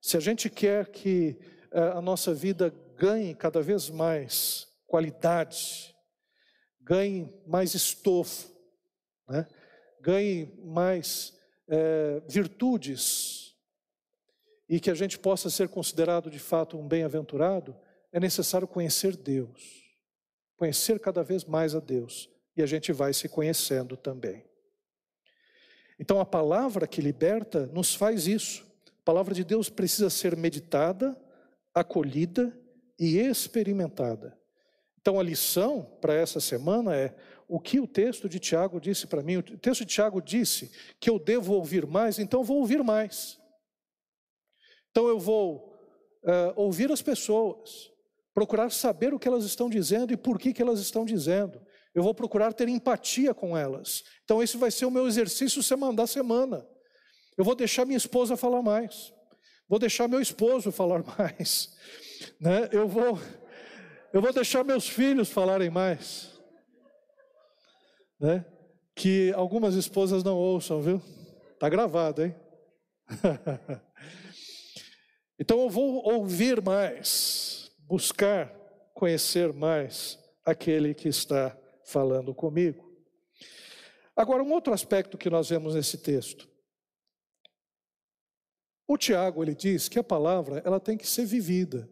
Se 0.00 0.16
a 0.16 0.20
gente 0.20 0.48
quer 0.48 0.88
que 0.88 1.36
a 1.72 2.00
nossa 2.00 2.34
vida 2.34 2.74
ganhe 2.96 3.34
cada 3.34 3.62
vez 3.62 3.88
mais 3.88 4.68
qualidade, 4.86 5.94
ganhe 6.80 7.32
mais 7.46 7.74
estofo, 7.74 8.50
né? 9.28 9.46
ganhe 10.00 10.52
mais 10.64 11.38
é, 11.68 12.20
virtudes, 12.28 13.56
e 14.68 14.80
que 14.80 14.90
a 14.90 14.94
gente 14.94 15.18
possa 15.18 15.50
ser 15.50 15.68
considerado 15.68 16.30
de 16.30 16.38
fato 16.38 16.78
um 16.78 16.86
bem-aventurado, 16.86 17.76
é 18.10 18.18
necessário 18.20 18.66
conhecer 18.66 19.16
Deus, 19.16 19.82
conhecer 20.56 20.98
cada 20.98 21.22
vez 21.22 21.44
mais 21.44 21.74
a 21.74 21.80
Deus, 21.80 22.28
e 22.56 22.62
a 22.62 22.66
gente 22.66 22.92
vai 22.92 23.12
se 23.12 23.28
conhecendo 23.28 23.96
também. 23.96 24.44
Então 25.98 26.20
a 26.20 26.26
palavra 26.26 26.86
que 26.86 27.00
liberta 27.00 27.66
nos 27.66 27.94
faz 27.94 28.26
isso. 28.26 28.64
A 28.88 29.04
palavra 29.04 29.34
de 29.34 29.44
Deus 29.44 29.68
precisa 29.68 30.10
ser 30.10 30.36
meditada, 30.36 31.16
acolhida 31.74 32.58
e 32.98 33.18
experimentada. 33.18 34.38
Então 35.00 35.18
a 35.18 35.22
lição 35.22 35.82
para 36.00 36.14
essa 36.14 36.40
semana 36.40 36.94
é 36.94 37.14
o 37.48 37.58
que 37.58 37.80
o 37.80 37.86
texto 37.86 38.28
de 38.28 38.38
Tiago 38.38 38.80
disse 38.80 39.06
para 39.06 39.22
mim. 39.22 39.36
O 39.36 39.42
texto 39.42 39.84
de 39.84 39.92
Tiago 39.92 40.22
disse 40.22 40.70
que 41.00 41.10
eu 41.10 41.18
devo 41.18 41.54
ouvir 41.54 41.86
mais, 41.86 42.18
então 42.18 42.44
vou 42.44 42.58
ouvir 42.58 42.82
mais. 42.82 43.38
Então 44.90 45.08
eu 45.08 45.18
vou 45.18 45.76
uh, 46.22 46.52
ouvir 46.54 46.92
as 46.92 47.02
pessoas, 47.02 47.90
procurar 48.32 48.70
saber 48.70 49.12
o 49.12 49.18
que 49.18 49.26
elas 49.26 49.44
estão 49.44 49.68
dizendo 49.68 50.12
e 50.12 50.16
por 50.16 50.38
que, 50.38 50.52
que 50.52 50.62
elas 50.62 50.80
estão 50.80 51.04
dizendo. 51.04 51.60
Eu 51.94 52.02
vou 52.02 52.14
procurar 52.14 52.52
ter 52.52 52.68
empatia 52.68 53.34
com 53.34 53.56
elas. 53.56 54.04
Então 54.24 54.42
esse 54.42 54.56
vai 54.56 54.70
ser 54.70 54.86
o 54.86 54.90
meu 54.90 55.06
exercício 55.06 55.62
semana 55.62 55.94
da 55.94 56.06
semana. 56.06 56.66
Eu 57.36 57.44
vou 57.44 57.54
deixar 57.54 57.84
minha 57.84 57.98
esposa 57.98 58.36
falar 58.36 58.62
mais. 58.62 59.12
Vou 59.68 59.78
deixar 59.78 60.08
meu 60.08 60.20
esposo 60.20 60.70
falar 60.70 61.02
mais. 61.18 61.76
Né? 62.40 62.68
Eu 62.72 62.86
vou 62.88 63.18
eu 64.12 64.20
vou 64.20 64.32
deixar 64.32 64.62
meus 64.62 64.86
filhos 64.86 65.30
falarem 65.30 65.70
mais. 65.70 66.30
Né? 68.20 68.44
Que 68.94 69.32
algumas 69.32 69.74
esposas 69.74 70.22
não 70.22 70.36
ouçam, 70.36 70.82
viu? 70.82 71.02
Tá 71.58 71.68
gravado, 71.68 72.24
hein? 72.24 72.34
Então 75.38 75.60
eu 75.60 75.68
vou 75.68 76.06
ouvir 76.08 76.62
mais, 76.62 77.72
buscar 77.88 78.48
conhecer 78.94 79.52
mais 79.52 80.16
aquele 80.44 80.94
que 80.94 81.08
está 81.08 81.58
falando 81.84 82.32
comigo. 82.32 82.88
Agora, 84.14 84.40
um 84.44 84.52
outro 84.52 84.72
aspecto 84.72 85.18
que 85.18 85.28
nós 85.28 85.48
vemos 85.48 85.74
nesse 85.74 85.98
texto. 85.98 86.48
O 88.92 88.98
Tiago, 88.98 89.42
ele 89.42 89.54
diz 89.54 89.88
que 89.88 89.98
a 89.98 90.04
palavra, 90.04 90.60
ela 90.66 90.78
tem 90.78 90.98
que 90.98 91.08
ser 91.08 91.24
vivida. 91.24 91.88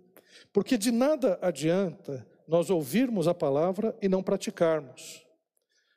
Porque 0.53 0.77
de 0.77 0.91
nada 0.91 1.39
adianta 1.41 2.29
nós 2.47 2.69
ouvirmos 2.69 3.27
a 3.27 3.33
palavra 3.33 3.97
e 4.03 4.09
não 4.09 4.23
praticarmos. 4.23 5.25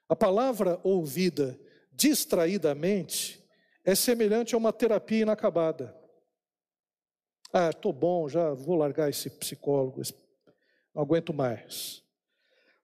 A 0.08 0.16
palavra 0.16 0.80
ouvida 0.82 1.60
distraidamente 1.92 3.44
é 3.84 3.94
semelhante 3.96 4.56
a 4.56 4.58
uma 4.58 4.72
terapia 4.72 5.24
inacabada. 5.24 5.94
Ah, 7.52 7.70
estou 7.70 7.92
bom, 7.92 8.30
já 8.30 8.54
vou 8.54 8.78
largar 8.78 9.10
esse 9.10 9.30
psicólogo, 9.30 10.02
não 10.96 11.04
aguento 11.04 11.34
mais. 11.34 12.02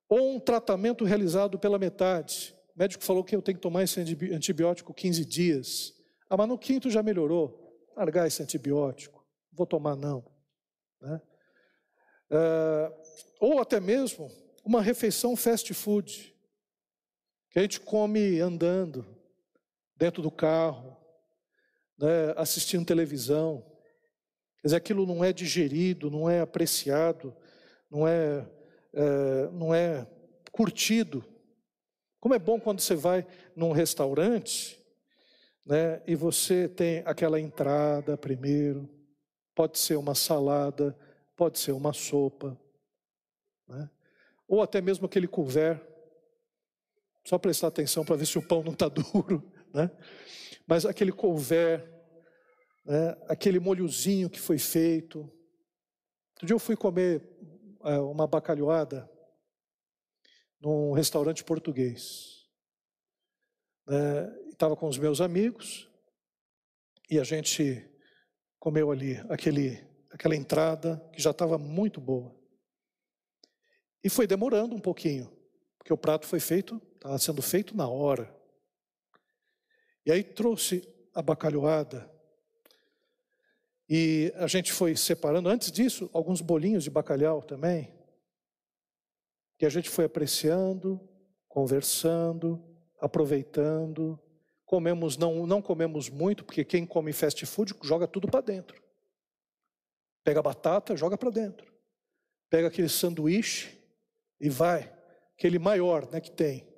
Ou 0.10 0.36
um 0.36 0.42
tratamento 0.42 1.06
realizado 1.06 1.58
pela 1.58 1.80
metade. 1.80 2.54
O 2.76 2.80
médico 2.80 3.02
falou 3.02 3.24
que 3.24 3.34
eu 3.34 3.42
tenho 3.42 3.56
que 3.56 3.62
tomar 3.62 3.84
esse 3.84 4.02
antibiótico 4.02 4.94
15 4.94 5.24
dias. 5.24 5.94
Ah, 6.30 6.36
mas 6.36 6.50
no 6.50 6.58
quinto 6.58 6.90
já 6.90 7.02
melhorou. 7.02 7.69
Largar 8.00 8.28
esse 8.28 8.42
antibiótico. 8.42 9.28
Vou 9.52 9.68
tomar 9.68 9.98
não. 9.98 10.26
Né? 11.02 11.22
Ah, 12.32 12.94
ou 13.42 13.60
até 13.60 13.78
mesmo 13.82 14.32
uma 14.64 14.82
refeição 14.82 15.36
fast 15.36 15.74
food. 15.74 16.34
que 17.52 17.60
a 17.60 17.62
gente 17.62 17.82
come 17.82 18.40
andando, 18.40 19.06
dentro 19.98 20.22
do 20.22 20.32
carro, 20.32 20.96
né, 21.98 22.34
assistindo 22.38 22.86
televisão. 22.86 23.66
Quer 24.62 24.68
dizer, 24.68 24.76
aquilo 24.78 25.06
não 25.06 25.22
é 25.22 25.34
digerido, 25.34 26.10
não 26.10 26.30
é 26.30 26.40
apreciado, 26.40 27.36
não 27.92 28.08
é, 28.08 28.50
é, 28.94 29.50
não 29.52 29.76
é 29.76 30.08
curtido. 30.54 31.26
Como 32.18 32.34
é 32.34 32.40
bom 32.40 32.62
quando 32.62 32.80
você 32.80 32.96
vai 32.96 33.28
num 33.58 33.74
restaurante 33.74 34.79
né, 35.70 36.02
e 36.08 36.16
você 36.16 36.68
tem 36.68 37.04
aquela 37.06 37.40
entrada 37.40 38.18
primeiro, 38.18 38.90
pode 39.54 39.78
ser 39.78 39.98
uma 39.98 40.16
salada, 40.16 40.98
pode 41.38 41.60
ser 41.60 41.74
uma 41.74 41.94
sopa, 41.94 42.60
né, 43.68 43.88
ou 44.48 44.64
até 44.64 44.82
mesmo 44.82 45.06
aquele 45.06 45.28
couvert. 45.28 45.80
Só 47.24 47.38
prestar 47.38 47.68
atenção 47.68 48.04
para 48.04 48.16
ver 48.16 48.26
se 48.26 48.40
o 48.40 48.48
pão 48.48 48.64
não 48.64 48.74
está 48.74 48.88
duro. 48.90 49.44
Né? 49.72 49.92
Mas 50.66 50.88
aquele 50.88 51.12
couvert, 51.12 51.88
né, 52.84 53.16
aquele 53.28 53.60
molhozinho 53.60 54.28
que 54.28 54.40
foi 54.40 54.58
feito. 54.58 55.20
Outro 55.20 56.48
dia 56.48 56.56
eu 56.56 56.60
fui 56.60 56.76
comer 56.76 57.22
é, 57.84 58.00
uma 58.00 58.26
bacalhoada 58.26 59.08
num 60.60 60.94
restaurante 60.94 61.44
português. 61.44 62.50
É, 63.88 64.49
Estava 64.60 64.76
com 64.76 64.90
os 64.90 64.98
meus 64.98 65.22
amigos 65.22 65.90
e 67.10 67.18
a 67.18 67.24
gente 67.24 67.90
comeu 68.60 68.92
ali 68.92 69.16
aquele, 69.30 69.82
aquela 70.12 70.36
entrada 70.36 71.02
que 71.14 71.22
já 71.22 71.32
estava 71.32 71.58
muito 71.58 72.02
boa. 72.02 72.36
E 74.04 74.10
foi 74.10 74.28
demorando 74.28 74.76
um 74.76 74.82
pouquinho, 74.82 75.32
porque 75.78 75.94
o 75.94 75.98
prato 75.98 76.28
foi 76.28 76.42
feito, 76.42 76.76
estava 76.96 77.18
sendo 77.18 77.42
feito 77.42 77.74
na 77.74 77.88
hora. 77.88 78.36
E 80.06 80.12
aí 80.12 80.26
trouxe 80.26 80.86
a 81.16 81.22
bacalhoada. 81.22 82.12
E 83.88 84.30
a 84.36 84.48
gente 84.48 84.74
foi 84.74 84.94
separando, 84.94 85.48
antes 85.48 85.72
disso, 85.72 86.10
alguns 86.12 86.42
bolinhos 86.42 86.84
de 86.84 86.90
bacalhau 86.90 87.42
também. 87.42 87.98
Que 89.58 89.66
a 89.66 89.70
gente 89.70 89.90
foi 89.90 90.04
apreciando, 90.04 91.00
conversando, 91.48 92.62
aproveitando. 93.00 94.22
Comemos, 94.70 95.18
não, 95.18 95.48
não 95.48 95.64
comemos 95.64 96.12
muito, 96.12 96.46
porque 96.46 96.64
quem 96.64 96.86
come 96.86 97.12
fast 97.12 97.44
food 97.48 97.74
joga 97.82 98.08
tudo 98.08 98.28
para 98.28 98.40
dentro. 98.40 98.80
Pega 100.24 100.42
a 100.42 100.44
batata, 100.44 100.96
joga 100.96 101.18
para 101.18 101.32
dentro. 101.32 101.74
Pega 102.52 102.68
aquele 102.68 102.88
sanduíche 102.88 103.76
e 104.40 104.48
vai. 104.48 104.96
Aquele 105.36 105.58
maior 105.58 106.08
né, 106.12 106.22
que 106.22 106.30
tem. 106.30 106.72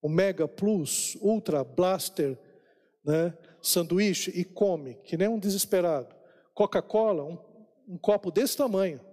O 0.00 0.08
Mega 0.08 0.46
Plus, 0.46 1.16
Ultra 1.16 1.64
Blaster, 1.64 2.38
né, 3.04 3.36
sanduíche 3.60 4.30
e 4.30 4.44
come, 4.44 4.94
que 5.02 5.16
nem 5.16 5.26
um 5.26 5.40
desesperado. 5.40 6.14
Coca-Cola, 6.54 7.24
um, 7.24 7.36
um, 7.88 7.98
copo 7.98 8.30
desse 8.30 8.56
tamanho. 8.56 9.04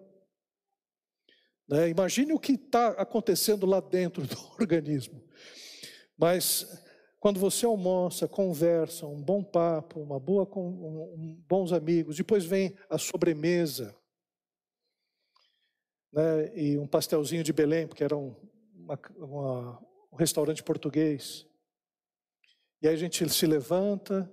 Né, 1.68 1.90
imagine 1.90 2.32
o 2.32 2.40
que 2.40 2.52
está 2.52 2.90
acontecendo 2.90 3.66
lá 3.66 3.80
dentro 3.80 4.22
do 4.28 4.38
organismo. 4.60 5.20
Mas 6.16 6.83
quando 7.24 7.40
você 7.40 7.66
almoça, 7.66 8.28
conversa, 8.28 9.08
um 9.08 9.24
bom 9.24 9.42
papo, 9.42 10.02
uma 10.02 10.20
boa, 10.20 10.46
um, 10.58 11.14
um, 11.16 11.44
bons 11.48 11.72
amigos, 11.72 12.18
depois 12.18 12.44
vem 12.44 12.76
a 12.90 12.98
sobremesa, 12.98 13.96
né, 16.12 16.54
e 16.54 16.78
um 16.78 16.86
pastelzinho 16.86 17.42
de 17.42 17.54
Belém, 17.54 17.88
porque 17.88 18.04
era 18.04 18.18
um, 18.18 18.36
uma, 18.76 19.00
uma, 19.16 19.80
um 20.12 20.18
restaurante 20.18 20.62
português. 20.62 21.48
E 22.82 22.90
aí 22.90 22.94
a 22.94 22.98
gente 22.98 23.30
se 23.30 23.48
levanta, 23.48 24.30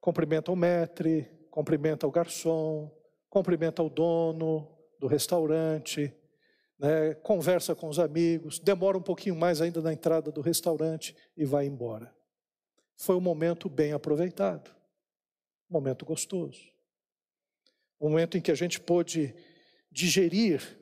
cumprimenta 0.00 0.50
o 0.50 0.56
maître, 0.56 1.30
cumprimenta 1.52 2.04
o 2.04 2.10
garçom, 2.10 2.90
cumprimenta 3.30 3.80
o 3.80 3.88
dono 3.88 4.76
do 4.98 5.06
restaurante, 5.06 6.12
né, 6.78 7.14
conversa 7.14 7.74
com 7.74 7.88
os 7.88 7.98
amigos, 7.98 8.58
demora 8.58 8.96
um 8.96 9.02
pouquinho 9.02 9.34
mais 9.34 9.60
ainda 9.60 9.80
na 9.80 9.92
entrada 9.92 10.30
do 10.30 10.40
restaurante 10.40 11.16
e 11.36 11.44
vai 11.44 11.66
embora. 11.66 12.14
Foi 12.96 13.16
um 13.16 13.20
momento 13.20 13.68
bem 13.68 13.92
aproveitado, 13.92 14.70
um 15.70 15.74
momento 15.74 16.04
gostoso, 16.04 16.60
um 18.00 18.08
momento 18.10 18.38
em 18.38 18.40
que 18.40 18.50
a 18.50 18.54
gente 18.54 18.80
pôde 18.80 19.34
digerir 19.90 20.78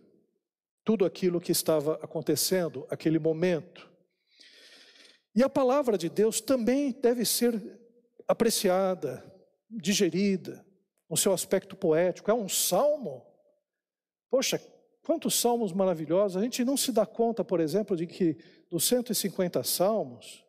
tudo 0.85 1.05
aquilo 1.05 1.41
que 1.41 1.53
estava 1.53 1.95
acontecendo, 1.95 2.87
aquele 2.91 3.19
momento, 3.19 3.91
e 5.37 5.43
a 5.43 5.51
palavra 5.51 5.99
de 5.99 6.09
Deus 6.09 6.41
também 6.41 6.93
deve 6.93 7.27
ser 7.27 7.61
apreciada, 8.27 9.23
digerida, 9.69 10.65
no 11.11 11.17
seu 11.17 11.31
aspecto 11.31 11.77
poético. 11.77 12.31
É 12.31 12.35
um 12.35 12.49
salmo. 12.49 13.23
Poxa, 14.31 14.59
quantos 15.07 15.37
salmos 15.37 15.73
maravilhosos. 15.73 16.37
A 16.37 16.43
gente 16.43 16.65
não 16.65 16.77
se 16.77 16.91
dá 16.91 17.07
conta, 17.07 17.45
por 17.45 17.61
exemplo, 17.61 17.97
de 17.97 18.09
que 18.09 18.37
dos 18.69 18.85
150 18.87 19.63
salmos, 19.63 20.45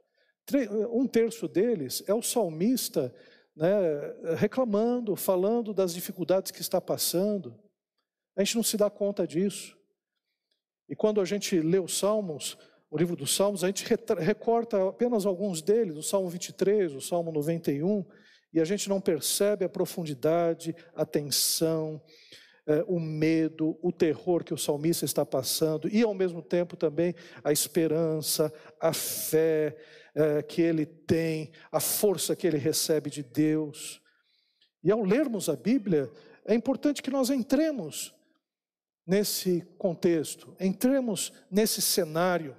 um 0.91 1.05
terço 1.05 1.47
deles 1.47 2.03
é 2.07 2.13
o 2.13 2.23
salmista 2.23 3.13
né, 3.55 3.69
reclamando, 4.35 5.15
falando 5.15 5.75
das 5.75 5.93
dificuldades 5.93 6.49
que 6.49 6.61
está 6.61 6.81
passando. 6.81 7.55
A 8.35 8.43
gente 8.43 8.55
não 8.55 8.63
se 8.63 8.77
dá 8.77 8.89
conta 8.89 9.27
disso. 9.27 9.77
E 10.89 10.95
quando 10.95 11.21
a 11.21 11.25
gente 11.25 11.59
lê 11.59 11.77
os 11.77 11.95
salmos, 11.95 12.57
o 12.89 12.97
livro 12.97 13.15
dos 13.15 13.35
Salmos, 13.35 13.63
a 13.63 13.67
gente 13.67 13.85
recorta 14.17 14.89
apenas 14.89 15.25
alguns 15.25 15.61
deles, 15.61 15.97
o 15.97 16.01
Salmo 16.01 16.29
23, 16.29 16.95
o 16.95 17.01
Salmo 17.01 17.31
91, 17.33 18.03
e 18.53 18.61
a 18.61 18.65
gente 18.65 18.87
não 18.87 19.01
percebe 19.01 19.65
a 19.65 19.69
profundidade, 19.69 20.73
a 20.95 21.05
tensão, 21.05 22.01
eh, 22.67 22.84
o 22.86 22.99
medo, 22.99 23.80
o 23.82 23.93
terror 23.93 24.43
que 24.43 24.53
o 24.53 24.58
salmista 24.58 25.06
está 25.06 25.25
passando, 25.25 25.88
e 25.88 26.03
ao 26.03 26.13
mesmo 26.13 26.41
tempo 26.41 26.75
também 26.75 27.15
a 27.41 27.51
esperança, 27.51 28.53
a 28.80 28.91
fé 28.91 29.77
eh, 30.13 30.41
que 30.41 30.62
ele 30.62 30.86
tem, 30.86 31.49
a 31.71 31.80
força 31.80 32.36
que 32.36 32.45
ele 32.45 32.58
recebe 32.58 33.10
de 33.10 33.23
Deus. 33.23 34.01
E 34.84 34.91
ao 34.91 35.01
lermos 35.01 35.47
a 35.47 35.56
Bíblia, 35.56 36.12
é 36.45 36.53
importante 36.53 37.01
que 37.01 37.10
nós 37.10 37.30
entremos 37.30 38.13
nesse 39.06 39.62
contexto, 39.77 40.53
entremos 40.60 41.32
nesse 41.49 41.82
cenário. 41.82 42.53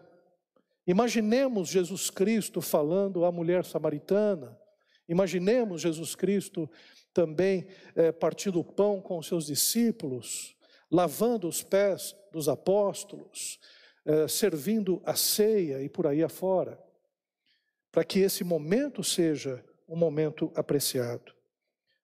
Imaginemos 0.87 1.69
Jesus 1.69 2.09
Cristo 2.09 2.63
falando 2.63 3.27
à 3.27 3.31
mulher 3.31 3.63
samaritana, 3.63 4.59
imaginemos 5.07 5.83
Jesus 5.83 6.15
Cristo 6.15 6.69
também 7.19 7.67
é, 7.97 8.15
o 8.55 8.63
pão 8.63 9.01
com 9.01 9.19
os 9.19 9.27
seus 9.27 9.47
discípulos, 9.47 10.55
lavando 10.89 11.49
os 11.49 11.65
pés 11.65 12.15
dos 12.33 12.49
apóstolos, 12.49 13.59
é, 14.07 14.29
servindo 14.29 15.03
a 15.05 15.17
ceia 15.17 15.83
e 15.83 15.89
por 15.89 16.07
aí 16.07 16.23
afora, 16.23 16.81
para 17.91 18.05
que 18.05 18.21
esse 18.21 18.45
momento 18.45 19.03
seja 19.03 19.65
um 19.89 19.97
momento 19.97 20.53
apreciado. 20.55 21.35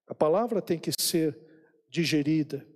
A 0.08 0.14
palavra 0.16 0.60
tem 0.60 0.80
que 0.80 0.90
ser 0.98 1.38
digerida. 1.88 2.66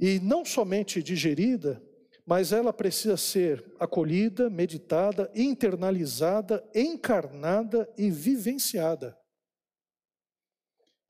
E 0.00 0.18
não 0.18 0.44
somente 0.44 1.00
digerida, 1.00 1.80
mas 2.26 2.50
ela 2.50 2.72
precisa 2.72 3.16
ser 3.16 3.64
acolhida, 3.78 4.50
meditada, 4.50 5.30
internalizada, 5.32 6.68
encarnada 6.74 7.88
e 7.96 8.10
vivenciada. 8.10 9.19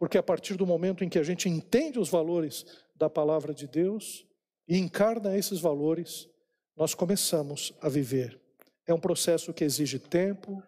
Porque 0.00 0.16
a 0.16 0.22
partir 0.22 0.56
do 0.56 0.66
momento 0.66 1.04
em 1.04 1.10
que 1.10 1.18
a 1.18 1.22
gente 1.22 1.46
entende 1.46 1.98
os 1.98 2.08
valores 2.08 2.64
da 2.96 3.10
palavra 3.10 3.52
de 3.52 3.68
Deus 3.68 4.26
e 4.66 4.78
encarna 4.78 5.36
esses 5.36 5.60
valores, 5.60 6.26
nós 6.74 6.94
começamos 6.94 7.74
a 7.82 7.88
viver. 7.90 8.40
É 8.86 8.94
um 8.94 8.98
processo 8.98 9.52
que 9.52 9.62
exige 9.62 9.98
tempo, 9.98 10.62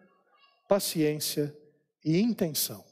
paciência 0.69 1.51
e 2.05 2.21
intenção. 2.21 2.85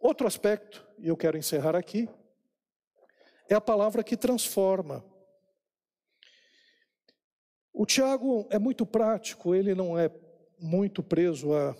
Outro 0.00 0.26
aspecto, 0.26 0.84
e 0.98 1.06
eu 1.06 1.16
quero 1.16 1.38
encerrar 1.38 1.76
aqui, 1.76 2.08
é 3.48 3.54
a 3.54 3.60
palavra 3.60 4.02
que 4.02 4.16
transforma. 4.16 5.04
O 7.72 7.86
Tiago 7.86 8.48
é 8.50 8.58
muito 8.58 8.84
prático, 8.84 9.54
ele 9.54 9.76
não 9.76 9.96
é 9.96 10.10
muito 10.58 11.04
preso 11.04 11.54
a 11.54 11.72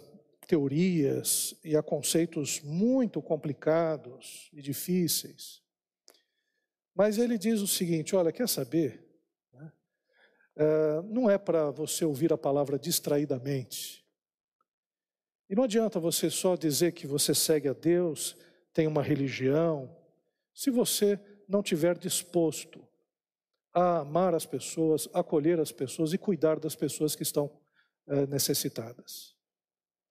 teorias 0.51 1.55
e 1.63 1.77
a 1.77 1.83
conceitos 1.83 2.61
muito 2.63 3.23
complicados 3.23 4.51
e 4.53 4.61
difíceis. 4.61 5.63
Mas 6.93 7.19
ele 7.19 7.39
diz 7.39 7.61
o 7.61 7.69
seguinte: 7.69 8.17
olha, 8.17 8.33
quer 8.33 8.49
saber? 8.49 9.07
É, 10.57 11.03
não 11.05 11.31
é 11.31 11.39
para 11.39 11.71
você 11.71 12.05
ouvir 12.05 12.33
a 12.33 12.37
palavra 12.37 12.77
distraidamente. 12.77 14.05
E 15.49 15.55
não 15.55 15.63
adianta 15.63 16.01
você 16.01 16.29
só 16.29 16.57
dizer 16.57 16.93
que 16.93 17.07
você 17.07 17.33
segue 17.33 17.69
a 17.69 17.73
Deus, 17.73 18.37
tem 18.73 18.89
uma 18.89 19.03
religião, 19.03 19.97
se 20.53 20.69
você 20.69 21.19
não 21.49 21.63
tiver 21.63 21.97
disposto 21.97 22.85
a 23.73 24.01
amar 24.01 24.35
as 24.35 24.45
pessoas, 24.45 25.09
acolher 25.15 25.61
as 25.61 25.71
pessoas 25.71 26.13
e 26.13 26.19
cuidar 26.19 26.59
das 26.59 26.75
pessoas 26.75 27.15
que 27.15 27.23
estão 27.23 27.49
é, 28.09 28.27
necessitadas. 28.27 29.39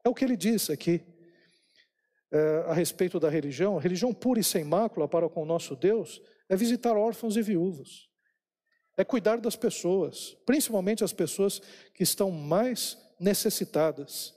É 0.09 0.11
o 0.11 0.15
que 0.15 0.25
ele 0.25 0.35
diz 0.35 0.71
aqui 0.71 1.03
é, 2.31 2.63
a 2.65 2.73
respeito 2.73 3.19
da 3.19 3.29
religião. 3.29 3.77
A 3.77 3.81
religião 3.81 4.11
pura 4.11 4.39
e 4.39 4.43
sem 4.43 4.63
mácula 4.63 5.07
para 5.07 5.29
com 5.29 5.43
o 5.43 5.45
nosso 5.45 5.75
Deus 5.75 6.19
é 6.49 6.55
visitar 6.55 6.97
órfãos 6.97 7.37
e 7.37 7.43
viúvos, 7.43 8.09
é 8.97 9.03
cuidar 9.03 9.39
das 9.39 9.55
pessoas, 9.55 10.35
principalmente 10.47 11.03
as 11.03 11.13
pessoas 11.13 11.61
que 11.93 12.01
estão 12.01 12.31
mais 12.31 12.97
necessitadas. 13.19 14.33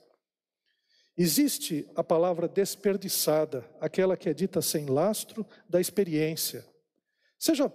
Existe 1.16 1.90
a 1.96 2.04
palavra 2.04 2.46
desperdiçada, 2.46 3.66
aquela 3.80 4.14
que 4.14 4.28
é 4.28 4.35
dita 4.35 4.61
sem 4.61 4.85
lastro 4.85 5.46
da 5.70 5.80
experiência. 5.80 6.66
Você 7.38 7.54
já 7.54 7.72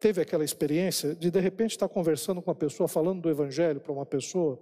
teve 0.00 0.20
aquela 0.20 0.44
experiência 0.44 1.14
de 1.14 1.30
de 1.30 1.38
repente 1.38 1.76
estar 1.76 1.88
conversando 1.88 2.42
com 2.42 2.50
uma 2.50 2.56
pessoa, 2.56 2.88
falando 2.88 3.22
do 3.22 3.30
evangelho 3.30 3.80
para 3.80 3.92
uma 3.92 4.04
pessoa, 4.04 4.60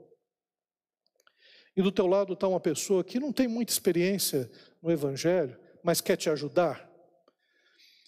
e 1.77 1.83
do 1.83 1.91
teu 1.91 2.07
lado 2.07 2.35
está 2.35 2.47
uma 2.47 2.61
pessoa 2.61 3.03
que 3.03 3.19
não 3.19 3.33
tem 3.33 3.49
muita 3.49 3.73
experiência 3.73 4.51
no 4.81 4.91
evangelho, 4.91 5.59
mas 5.83 6.01
quer 6.01 6.17
te 6.17 6.31
ajudar? 6.31 6.91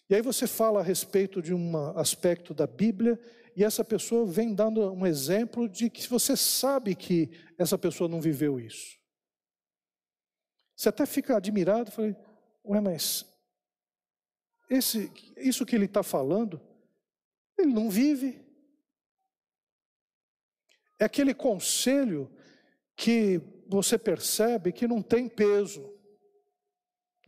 E 0.09 0.15
aí 0.15 0.23
você 0.23 0.47
fala 0.47 0.81
a 0.81 0.85
respeito 0.85 1.43
de 1.43 1.53
um 1.53 1.77
aspecto 1.99 2.55
da 2.55 2.67
Bíblia 2.67 3.21
e 3.57 3.65
essa 3.65 3.85
pessoa 3.85 4.25
vem 4.25 4.55
dando 4.55 4.93
um 4.93 5.07
exemplo 5.07 5.69
de 5.69 5.91
que 5.91 6.07
você 6.09 6.37
sabe 6.37 6.95
que 6.95 7.31
essa 7.59 7.77
pessoa 7.77 8.09
não 8.09 8.21
viveu 8.21 8.61
isso. 8.61 8.97
Você 10.77 10.91
até 10.91 11.07
fica 11.07 11.37
admirado, 11.37 11.91
falei, 11.91 12.15
ué, 12.65 12.81
mas 12.81 13.25
esse, 14.69 15.11
isso 15.39 15.65
que 15.65 15.75
ele 15.75 15.87
está 15.87 16.03
falando, 16.03 16.61
ele 17.59 17.73
não 17.73 17.89
vive. 17.89 18.45
É 20.99 21.05
aquele 21.07 21.35
conselho 21.35 22.31
que 22.97 23.41
você 23.69 23.99
percebe 23.99 24.73
que 24.73 24.89
não 24.89 25.03
tem 25.03 25.29
peso, 25.29 25.93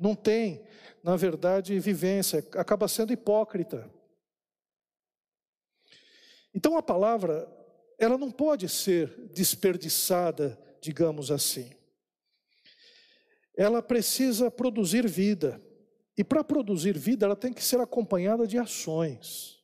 não 0.00 0.14
tem, 0.14 0.64
na 1.02 1.16
verdade, 1.16 1.78
vivência, 1.78 2.38
acaba 2.54 2.88
sendo 2.88 3.12
hipócrita. 3.12 3.90
Então 6.54 6.76
a 6.76 6.82
palavra, 6.82 7.48
ela 7.98 8.16
não 8.16 8.30
pode 8.30 8.68
ser 8.68 9.08
desperdiçada, 9.32 10.58
digamos 10.80 11.30
assim 11.30 11.78
ela 13.58 13.82
precisa 13.82 14.52
produzir 14.52 15.08
vida. 15.08 15.60
E 16.16 16.22
para 16.22 16.44
produzir 16.44 16.96
vida, 16.96 17.26
ela 17.26 17.34
tem 17.34 17.52
que 17.52 17.62
ser 17.62 17.80
acompanhada 17.80 18.46
de 18.46 18.56
ações. 18.56 19.58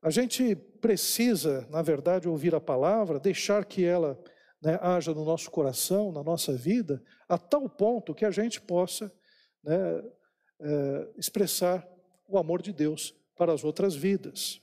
A 0.00 0.08
gente 0.08 0.56
precisa, 0.56 1.66
na 1.68 1.82
verdade, 1.82 2.26
ouvir 2.26 2.54
a 2.54 2.60
palavra, 2.60 3.20
deixar 3.20 3.66
que 3.66 3.84
ela 3.84 4.18
né, 4.66 4.80
haja 4.82 5.14
no 5.14 5.24
nosso 5.24 5.48
coração, 5.48 6.10
na 6.10 6.24
nossa 6.24 6.52
vida, 6.52 7.00
a 7.28 7.38
tal 7.38 7.68
ponto 7.68 8.12
que 8.12 8.24
a 8.24 8.32
gente 8.32 8.60
possa 8.60 9.12
né, 9.62 10.02
é, 10.60 11.08
expressar 11.16 11.88
o 12.26 12.36
amor 12.36 12.60
de 12.60 12.72
Deus 12.72 13.14
para 13.36 13.52
as 13.52 13.62
outras 13.62 13.94
vidas. 13.94 14.60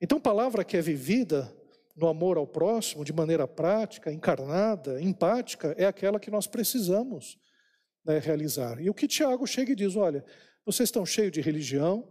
Então, 0.00 0.18
palavra 0.18 0.64
que 0.64 0.78
é 0.78 0.80
vivida 0.80 1.54
no 1.94 2.08
amor 2.08 2.38
ao 2.38 2.46
próximo, 2.46 3.04
de 3.04 3.12
maneira 3.12 3.46
prática, 3.46 4.10
encarnada, 4.10 4.98
empática, 5.02 5.74
é 5.76 5.84
aquela 5.84 6.18
que 6.18 6.30
nós 6.30 6.46
precisamos 6.46 7.38
né, 8.02 8.18
realizar. 8.18 8.80
E 8.80 8.88
o 8.88 8.94
que 8.94 9.06
Tiago 9.06 9.46
chega 9.46 9.72
e 9.72 9.76
diz: 9.76 9.94
olha, 9.94 10.24
vocês 10.64 10.86
estão 10.86 11.04
cheios 11.04 11.32
de 11.32 11.42
religião, 11.42 12.10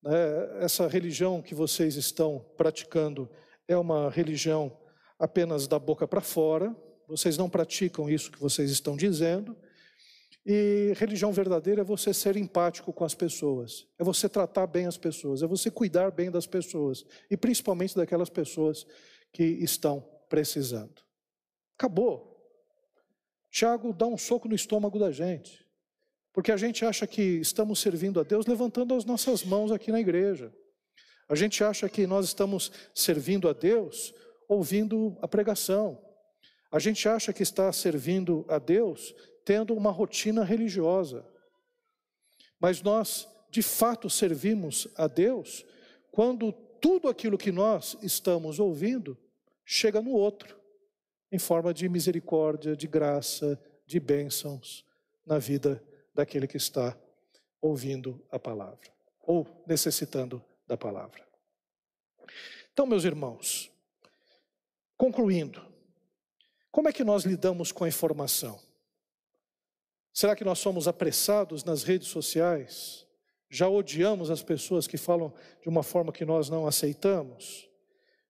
né, 0.00 0.60
essa 0.60 0.86
religião 0.86 1.42
que 1.42 1.54
vocês 1.54 1.96
estão 1.96 2.46
praticando 2.56 3.28
é 3.66 3.76
uma 3.76 4.08
religião 4.08 4.78
apenas 5.18 5.66
da 5.66 5.78
boca 5.78 6.06
para 6.06 6.20
fora, 6.20 6.74
vocês 7.06 7.36
não 7.36 7.48
praticam 7.48 8.08
isso 8.08 8.30
que 8.30 8.40
vocês 8.40 8.70
estão 8.70 8.96
dizendo. 8.96 9.56
E 10.46 10.92
religião 10.96 11.32
verdadeira 11.32 11.80
é 11.80 11.84
você 11.84 12.12
ser 12.12 12.36
empático 12.36 12.92
com 12.92 13.04
as 13.04 13.14
pessoas, 13.14 13.86
é 13.98 14.04
você 14.04 14.28
tratar 14.28 14.66
bem 14.66 14.86
as 14.86 14.98
pessoas, 14.98 15.42
é 15.42 15.46
você 15.46 15.70
cuidar 15.70 16.10
bem 16.10 16.30
das 16.30 16.46
pessoas, 16.46 17.04
e 17.30 17.36
principalmente 17.36 17.96
daquelas 17.96 18.28
pessoas 18.28 18.86
que 19.32 19.42
estão 19.42 20.06
precisando. 20.28 21.02
Acabou. 21.78 22.34
Tiago 23.50 23.92
dá 23.94 24.06
um 24.06 24.18
soco 24.18 24.46
no 24.46 24.54
estômago 24.54 24.98
da 24.98 25.10
gente, 25.10 25.66
porque 26.30 26.52
a 26.52 26.56
gente 26.58 26.84
acha 26.84 27.06
que 27.06 27.22
estamos 27.22 27.78
servindo 27.78 28.20
a 28.20 28.22
Deus 28.22 28.44
levantando 28.44 28.94
as 28.94 29.04
nossas 29.06 29.44
mãos 29.44 29.72
aqui 29.72 29.90
na 29.90 30.00
igreja. 30.00 30.52
A 31.26 31.34
gente 31.34 31.64
acha 31.64 31.88
que 31.88 32.06
nós 32.06 32.26
estamos 32.26 32.70
servindo 32.94 33.48
a 33.48 33.54
Deus 33.54 34.12
ouvindo 34.48 35.16
a 35.20 35.28
pregação. 35.28 36.00
A 36.70 36.78
gente 36.78 37.08
acha 37.08 37.32
que 37.32 37.42
está 37.42 37.72
servindo 37.72 38.44
a 38.48 38.58
Deus 38.58 39.14
tendo 39.44 39.74
uma 39.74 39.90
rotina 39.90 40.42
religiosa. 40.42 41.24
Mas 42.58 42.82
nós, 42.82 43.28
de 43.50 43.62
fato, 43.62 44.08
servimos 44.08 44.88
a 44.96 45.06
Deus 45.06 45.64
quando 46.10 46.52
tudo 46.80 47.08
aquilo 47.08 47.38
que 47.38 47.52
nós 47.52 47.96
estamos 48.02 48.58
ouvindo 48.58 49.18
chega 49.64 50.00
no 50.00 50.10
outro 50.10 50.58
em 51.30 51.38
forma 51.38 51.74
de 51.74 51.88
misericórdia, 51.88 52.76
de 52.76 52.86
graça, 52.86 53.60
de 53.86 53.98
bênçãos 53.98 54.84
na 55.26 55.38
vida 55.38 55.82
daquele 56.14 56.46
que 56.46 56.56
está 56.56 56.96
ouvindo 57.60 58.24
a 58.30 58.38
palavra 58.38 58.92
ou 59.20 59.46
necessitando 59.66 60.42
da 60.66 60.76
palavra. 60.76 61.26
Então, 62.72 62.86
meus 62.86 63.04
irmãos, 63.04 63.70
concluindo, 64.96 65.64
como 66.70 66.88
é 66.88 66.92
que 66.92 67.04
nós 67.04 67.24
lidamos 67.24 67.70
com 67.72 67.84
a 67.84 67.88
informação? 67.88 68.60
Será 70.12 70.34
que 70.36 70.44
nós 70.44 70.58
somos 70.58 70.86
apressados 70.86 71.64
nas 71.64 71.82
redes 71.82 72.08
sociais? 72.08 73.06
Já 73.50 73.68
odiamos 73.68 74.30
as 74.30 74.42
pessoas 74.42 74.86
que 74.86 74.96
falam 74.96 75.32
de 75.62 75.68
uma 75.68 75.82
forma 75.82 76.12
que 76.12 76.24
nós 76.24 76.48
não 76.48 76.66
aceitamos? 76.66 77.68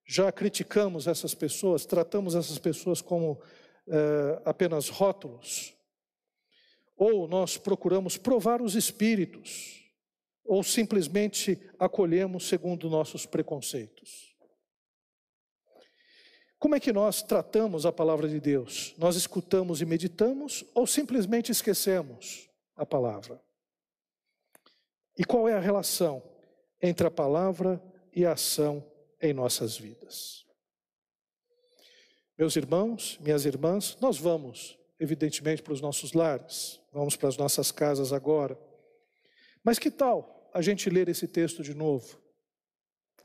já 0.05 0.31
criticamos 0.31 1.07
essas 1.07 1.33
pessoas, 1.33 1.85
tratamos 1.85 2.35
essas 2.35 2.59
pessoas 2.59 3.01
como 3.01 3.41
é, 3.87 4.41
apenas 4.45 4.87
rótulos, 4.87 5.73
ou 6.95 7.27
nós 7.27 7.57
procuramos 7.57 8.15
provar 8.15 8.61
os 8.61 8.75
espíritos, 8.75 9.83
ou 10.45 10.63
simplesmente 10.63 11.59
acolhemos 11.79 12.47
segundo 12.47 12.89
nossos 12.89 13.25
preconceitos. 13.25 14.34
Como 16.65 16.73
é 16.73 16.79
que 16.79 16.91
nós 16.91 17.21
tratamos 17.21 17.85
a 17.85 17.91
palavra 17.91 18.27
de 18.27 18.39
Deus? 18.39 18.95
Nós 18.97 19.15
escutamos 19.15 19.81
e 19.81 19.85
meditamos 19.85 20.65
ou 20.73 20.87
simplesmente 20.87 21.51
esquecemos 21.51 22.49
a 22.75 22.83
palavra? 22.83 23.39
E 25.15 25.23
qual 25.23 25.47
é 25.47 25.53
a 25.53 25.59
relação 25.59 26.23
entre 26.81 27.05
a 27.05 27.11
palavra 27.11 27.79
e 28.11 28.25
a 28.25 28.31
ação 28.31 28.83
em 29.21 29.31
nossas 29.31 29.77
vidas. 29.77 30.43
Meus 32.35 32.55
irmãos, 32.55 33.19
minhas 33.21 33.45
irmãs, 33.45 33.95
nós 34.01 34.17
vamos, 34.17 34.75
evidentemente, 34.99 35.61
para 35.61 35.73
os 35.73 35.81
nossos 35.81 36.13
lares, 36.13 36.81
vamos 36.91 37.15
para 37.15 37.29
as 37.29 37.37
nossas 37.37 37.71
casas 37.71 38.11
agora. 38.11 38.59
Mas 39.63 39.77
que 39.77 39.91
tal 39.91 40.49
a 40.51 40.63
gente 40.63 40.89
ler 40.89 41.09
esse 41.09 41.27
texto 41.27 41.61
de 41.61 41.75
novo? 41.75 42.19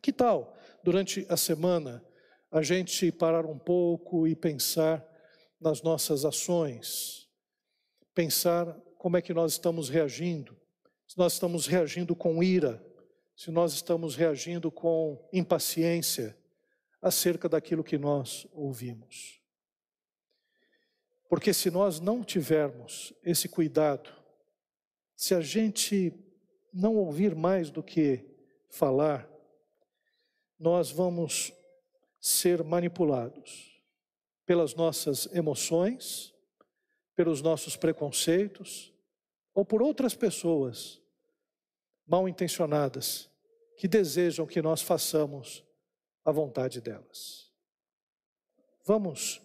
Que 0.02 0.12
tal, 0.12 0.54
durante 0.84 1.24
a 1.30 1.38
semana, 1.38 2.04
a 2.50 2.62
gente 2.62 3.12
parar 3.12 3.46
um 3.46 3.58
pouco 3.58 4.26
e 4.26 4.34
pensar 4.34 5.06
nas 5.60 5.82
nossas 5.82 6.24
ações, 6.24 7.28
pensar 8.14 8.72
como 8.98 9.16
é 9.16 9.22
que 9.22 9.32
nós 9.32 9.52
estamos 9.52 9.88
reagindo, 9.88 10.56
se 11.06 11.16
nós 11.16 11.34
estamos 11.34 11.66
reagindo 11.66 12.16
com 12.16 12.42
ira, 12.42 12.84
se 13.36 13.50
nós 13.50 13.72
estamos 13.72 14.16
reagindo 14.16 14.70
com 14.70 15.28
impaciência 15.32 16.36
acerca 17.00 17.48
daquilo 17.48 17.84
que 17.84 17.96
nós 17.96 18.46
ouvimos. 18.52 19.40
Porque 21.28 21.54
se 21.54 21.70
nós 21.70 22.00
não 22.00 22.24
tivermos 22.24 23.12
esse 23.22 23.48
cuidado, 23.48 24.10
se 25.14 25.34
a 25.34 25.40
gente 25.40 26.12
não 26.72 26.96
ouvir 26.96 27.34
mais 27.34 27.70
do 27.70 27.82
que 27.82 28.24
falar, 28.68 29.30
nós 30.58 30.90
vamos 30.90 31.52
ser 32.20 32.62
manipulados 32.62 33.80
pelas 34.44 34.74
nossas 34.74 35.26
emoções, 35.34 36.34
pelos 37.16 37.40
nossos 37.40 37.76
preconceitos 37.76 38.92
ou 39.54 39.64
por 39.64 39.82
outras 39.82 40.14
pessoas 40.14 41.00
mal 42.06 42.28
intencionadas 42.28 43.30
que 43.76 43.88
desejam 43.88 44.46
que 44.46 44.60
nós 44.60 44.82
façamos 44.82 45.64
a 46.24 46.32
vontade 46.32 46.80
delas. 46.80 47.50
Vamos, 48.84 49.40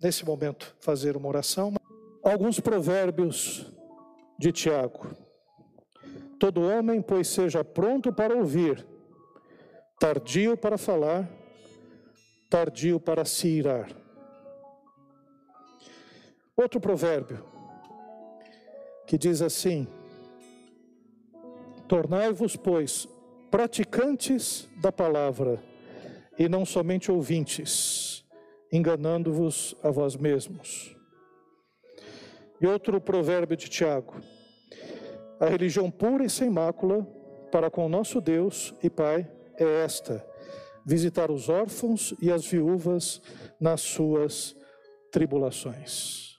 nesse 0.00 0.24
momento, 0.24 0.76
fazer 0.80 1.16
uma 1.16 1.28
oração. 1.28 1.74
Alguns 2.22 2.60
provérbios 2.60 3.66
de 4.38 4.52
Tiago. 4.52 5.16
Todo 6.38 6.62
homem, 6.62 7.00
pois, 7.00 7.28
seja 7.28 7.64
pronto 7.64 8.12
para 8.12 8.36
ouvir, 8.36 8.86
tardio 9.98 10.56
para 10.56 10.78
falar, 10.78 11.28
tardio 12.50 12.98
para 12.98 13.24
se 13.24 13.46
irar. 13.46 13.88
Outro 16.56 16.80
provérbio 16.80 17.44
que 19.06 19.16
diz 19.16 19.40
assim: 19.40 19.86
Tornai-vos, 21.86 22.56
pois, 22.56 23.08
praticantes 23.50 24.68
da 24.76 24.90
palavra 24.90 25.62
e 26.36 26.48
não 26.48 26.64
somente 26.64 27.10
ouvintes, 27.10 28.24
enganando-vos 28.72 29.76
a 29.82 29.90
vós 29.90 30.16
mesmos. 30.16 30.96
E 32.60 32.66
outro 32.66 33.00
provérbio 33.00 33.56
de 33.56 33.68
Tiago: 33.68 34.20
A 35.38 35.46
religião 35.46 35.88
pura 35.88 36.24
e 36.24 36.30
sem 36.30 36.50
mácula 36.50 37.06
para 37.52 37.70
com 37.70 37.88
nosso 37.88 38.20
Deus 38.20 38.74
e 38.82 38.90
Pai 38.90 39.30
é 39.56 39.84
esta: 39.84 40.29
visitar 40.84 41.30
os 41.30 41.48
órfãos 41.48 42.14
e 42.20 42.30
as 42.30 42.46
viúvas 42.46 43.20
nas 43.60 43.80
suas 43.80 44.56
tribulações. 45.10 46.38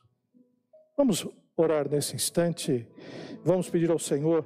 Vamos 0.97 1.27
orar 1.55 1.89
nesse 1.89 2.15
instante, 2.15 2.87
vamos 3.43 3.69
pedir 3.69 3.91
ao 3.91 3.99
Senhor 3.99 4.45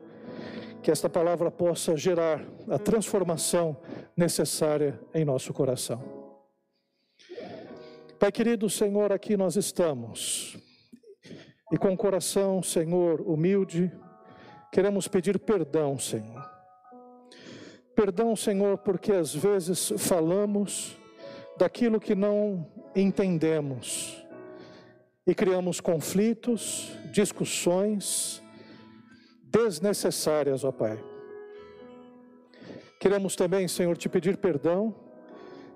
que 0.82 0.92
esta 0.92 1.10
palavra 1.10 1.50
possa 1.50 1.98
gerar 1.98 2.46
a 2.70 2.78
transformação 2.78 3.76
necessária 4.16 5.00
em 5.14 5.26
nosso 5.26 5.54
coração. 5.54 6.02
Pai 8.20 8.32
querido, 8.32 8.70
Senhor, 8.70 9.12
aqui 9.12 9.36
nós 9.36 9.56
estamos 9.56 10.58
e 11.72 11.78
com 11.78 11.92
o 11.94 11.98
coração, 11.98 12.62
Senhor, 12.62 13.22
humilde, 13.22 13.92
queremos 14.72 15.08
pedir 15.08 15.40
perdão, 15.40 15.98
Senhor. 15.98 16.55
Perdão, 17.96 18.36
Senhor, 18.36 18.78
porque 18.80 19.14
às 19.14 19.34
vezes 19.34 19.94
falamos 19.98 20.98
daquilo 21.58 21.98
que 21.98 22.14
não 22.14 22.70
entendemos 22.94 24.22
e 25.26 25.34
criamos 25.34 25.80
conflitos, 25.80 26.92
discussões, 27.12 28.44
desnecessárias, 29.44 30.66
ó 30.66 30.74
Pai. 30.74 31.02
Queremos 33.00 33.34
também, 33.36 33.66
Senhor, 33.68 33.96
te 33.96 34.10
pedir 34.10 34.36
perdão 34.38 34.94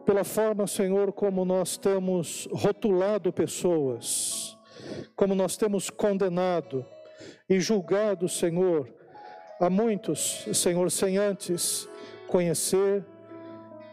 pela 0.05 0.25
forma, 0.25 0.67
Senhor, 0.67 1.13
como 1.13 1.45
nós 1.45 1.77
temos 1.77 2.49
rotulado 2.51 3.31
pessoas, 3.31 4.57
como 5.15 5.33
nós 5.33 5.55
temos 5.55 5.89
condenado 5.89 6.85
e 7.49 7.61
julgado, 7.61 8.27
Senhor, 8.27 8.93
a 9.57 9.69
muitos, 9.69 10.45
Senhor, 10.53 10.91
sem 10.91 11.17
antes 11.17 11.87
conhecer 12.29 13.03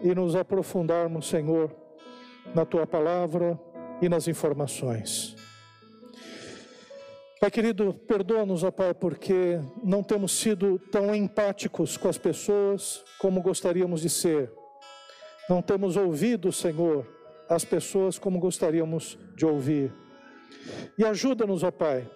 e 0.01 0.14
nos 0.14 0.37
aprofundarmos, 0.37 1.28
Senhor, 1.28 1.74
na 2.55 2.64
tua 2.64 2.87
palavra 2.87 3.59
e 4.01 4.09
nas 4.09 4.28
informações. 4.28 5.34
Pai 7.41 7.51
querido, 7.51 7.95
perdoa-nos, 8.07 8.62
ó 8.62 8.70
Pai, 8.70 8.95
porque 8.95 9.61
não 9.82 10.03
temos 10.03 10.32
sido 10.32 10.78
tão 10.91 11.14
empáticos 11.14 11.97
com 11.97 12.09
as 12.09 12.18
pessoas 12.18 13.05
como 13.18 13.43
gostaríamos 13.43 14.01
de 14.03 14.11
ser. 14.11 14.53
Não 15.49 15.62
temos 15.62 15.97
ouvido, 15.97 16.53
Senhor, 16.53 17.07
as 17.49 17.64
pessoas 17.64 18.18
como 18.18 18.39
gostaríamos 18.39 19.18
de 19.34 19.47
ouvir. 19.47 19.93
E 20.99 21.05
ajuda-nos, 21.05 21.62
ó 21.62 21.70
Pai, 21.70 22.11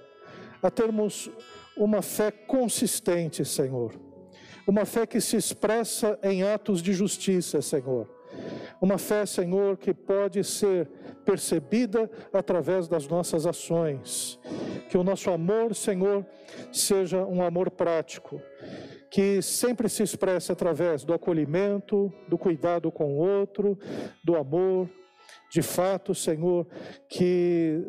a 0.63 0.71
termos 0.71 1.31
uma 1.77 2.03
fé 2.03 2.31
consistente, 2.31 3.45
Senhor. 3.45 4.10
Uma 4.71 4.85
fé 4.87 5.05
que 5.05 5.21
se 5.21 5.37
expressa 5.37 6.17
em 6.23 6.45
atos 6.45 6.81
de 6.81 6.93
justiça, 6.93 7.61
Senhor 7.61 8.07
uma 8.81 8.97
fé, 8.97 9.27
Senhor, 9.27 9.77
que 9.77 9.93
pode 9.93 10.43
ser 10.43 10.89
percebida 11.25 12.11
através 12.33 12.89
das 12.89 13.07
nossas 13.07 13.47
ações. 13.47 14.39
Que 14.89 14.97
o 14.97 15.05
nosso 15.05 15.31
amor, 15.31 15.75
Senhor, 15.75 16.25
seja 16.73 17.25
um 17.27 17.43
amor 17.43 17.71
prático, 17.71 18.41
que 19.11 19.43
sempre 19.43 19.89
se 19.89 20.03
expresse 20.03 20.51
através 20.51 21.05
do 21.05 21.13
acolhimento, 21.13 22.11
do 22.27 22.39
cuidado 22.39 22.91
com 22.91 23.13
o 23.13 23.19
outro, 23.19 23.79
do 24.25 24.35
amor, 24.35 24.89
de 25.51 25.61
fato, 25.61 26.15
Senhor, 26.15 26.67
que 27.09 27.87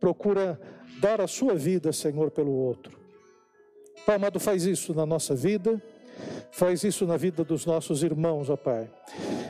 procura 0.00 0.58
dar 0.98 1.20
a 1.20 1.26
sua 1.26 1.54
vida, 1.54 1.92
Senhor, 1.92 2.30
pelo 2.30 2.52
outro. 2.52 2.98
Pai 4.06 4.16
amado, 4.16 4.40
faz 4.40 4.64
isso 4.64 4.94
na 4.94 5.04
nossa 5.04 5.34
vida 5.34 5.80
Faz 6.52 6.84
isso 6.84 7.06
na 7.06 7.16
vida 7.16 7.42
dos 7.42 7.64
nossos 7.64 8.02
irmãos, 8.02 8.50
ó 8.50 8.56
Pai. 8.56 8.90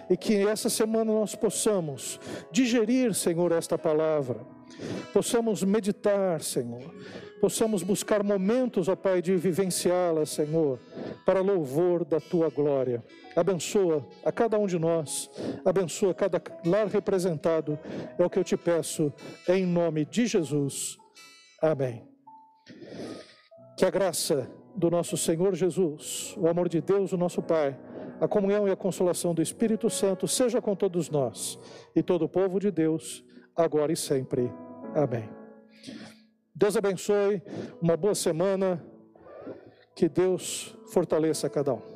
E 0.08 0.16
que 0.16 0.46
essa 0.46 0.70
semana 0.70 1.12
nós 1.12 1.34
possamos 1.34 2.20
digerir, 2.52 3.12
Senhor, 3.12 3.50
esta 3.50 3.76
palavra. 3.76 4.40
Possamos 5.12 5.64
meditar, 5.64 6.40
Senhor. 6.42 6.94
Possamos 7.40 7.82
buscar 7.82 8.22
momentos, 8.22 8.88
ó 8.88 8.94
Pai, 8.94 9.20
de 9.20 9.34
vivenciá-la, 9.34 10.24
Senhor, 10.24 10.78
para 11.26 11.40
louvor 11.40 12.04
da 12.04 12.20
tua 12.20 12.48
glória. 12.48 13.02
Abençoa 13.34 14.06
a 14.24 14.30
cada 14.30 14.56
um 14.56 14.66
de 14.66 14.78
nós, 14.78 15.28
abençoa 15.64 16.14
cada 16.14 16.40
lar 16.64 16.86
representado, 16.86 17.76
é 18.16 18.24
o 18.24 18.30
que 18.30 18.38
eu 18.38 18.44
te 18.44 18.56
peço, 18.56 19.12
em 19.48 19.66
nome 19.66 20.04
de 20.04 20.24
Jesus. 20.24 20.96
Amém. 21.60 22.06
Que 23.76 23.84
a 23.84 23.90
graça 23.90 24.48
do 24.74 24.90
nosso 24.90 25.16
Senhor 25.16 25.54
Jesus, 25.54 26.34
o 26.38 26.48
amor 26.48 26.68
de 26.68 26.80
Deus, 26.80 27.12
o 27.12 27.16
nosso 27.16 27.42
Pai, 27.42 27.78
a 28.20 28.28
comunhão 28.28 28.66
e 28.66 28.70
a 28.70 28.76
consolação 28.76 29.34
do 29.34 29.42
Espírito 29.42 29.90
Santo 29.90 30.26
seja 30.28 30.60
com 30.60 30.74
todos 30.74 31.10
nós 31.10 31.58
e 31.94 32.02
todo 32.02 32.24
o 32.24 32.28
povo 32.28 32.58
de 32.58 32.70
Deus, 32.70 33.24
agora 33.54 33.92
e 33.92 33.96
sempre. 33.96 34.52
Amém. 34.94 35.28
Deus 36.54 36.76
abençoe, 36.76 37.42
uma 37.80 37.96
boa 37.96 38.14
semana, 38.14 38.84
que 39.94 40.08
Deus 40.08 40.76
fortaleça 40.86 41.50
cada 41.50 41.74
um. 41.74 41.91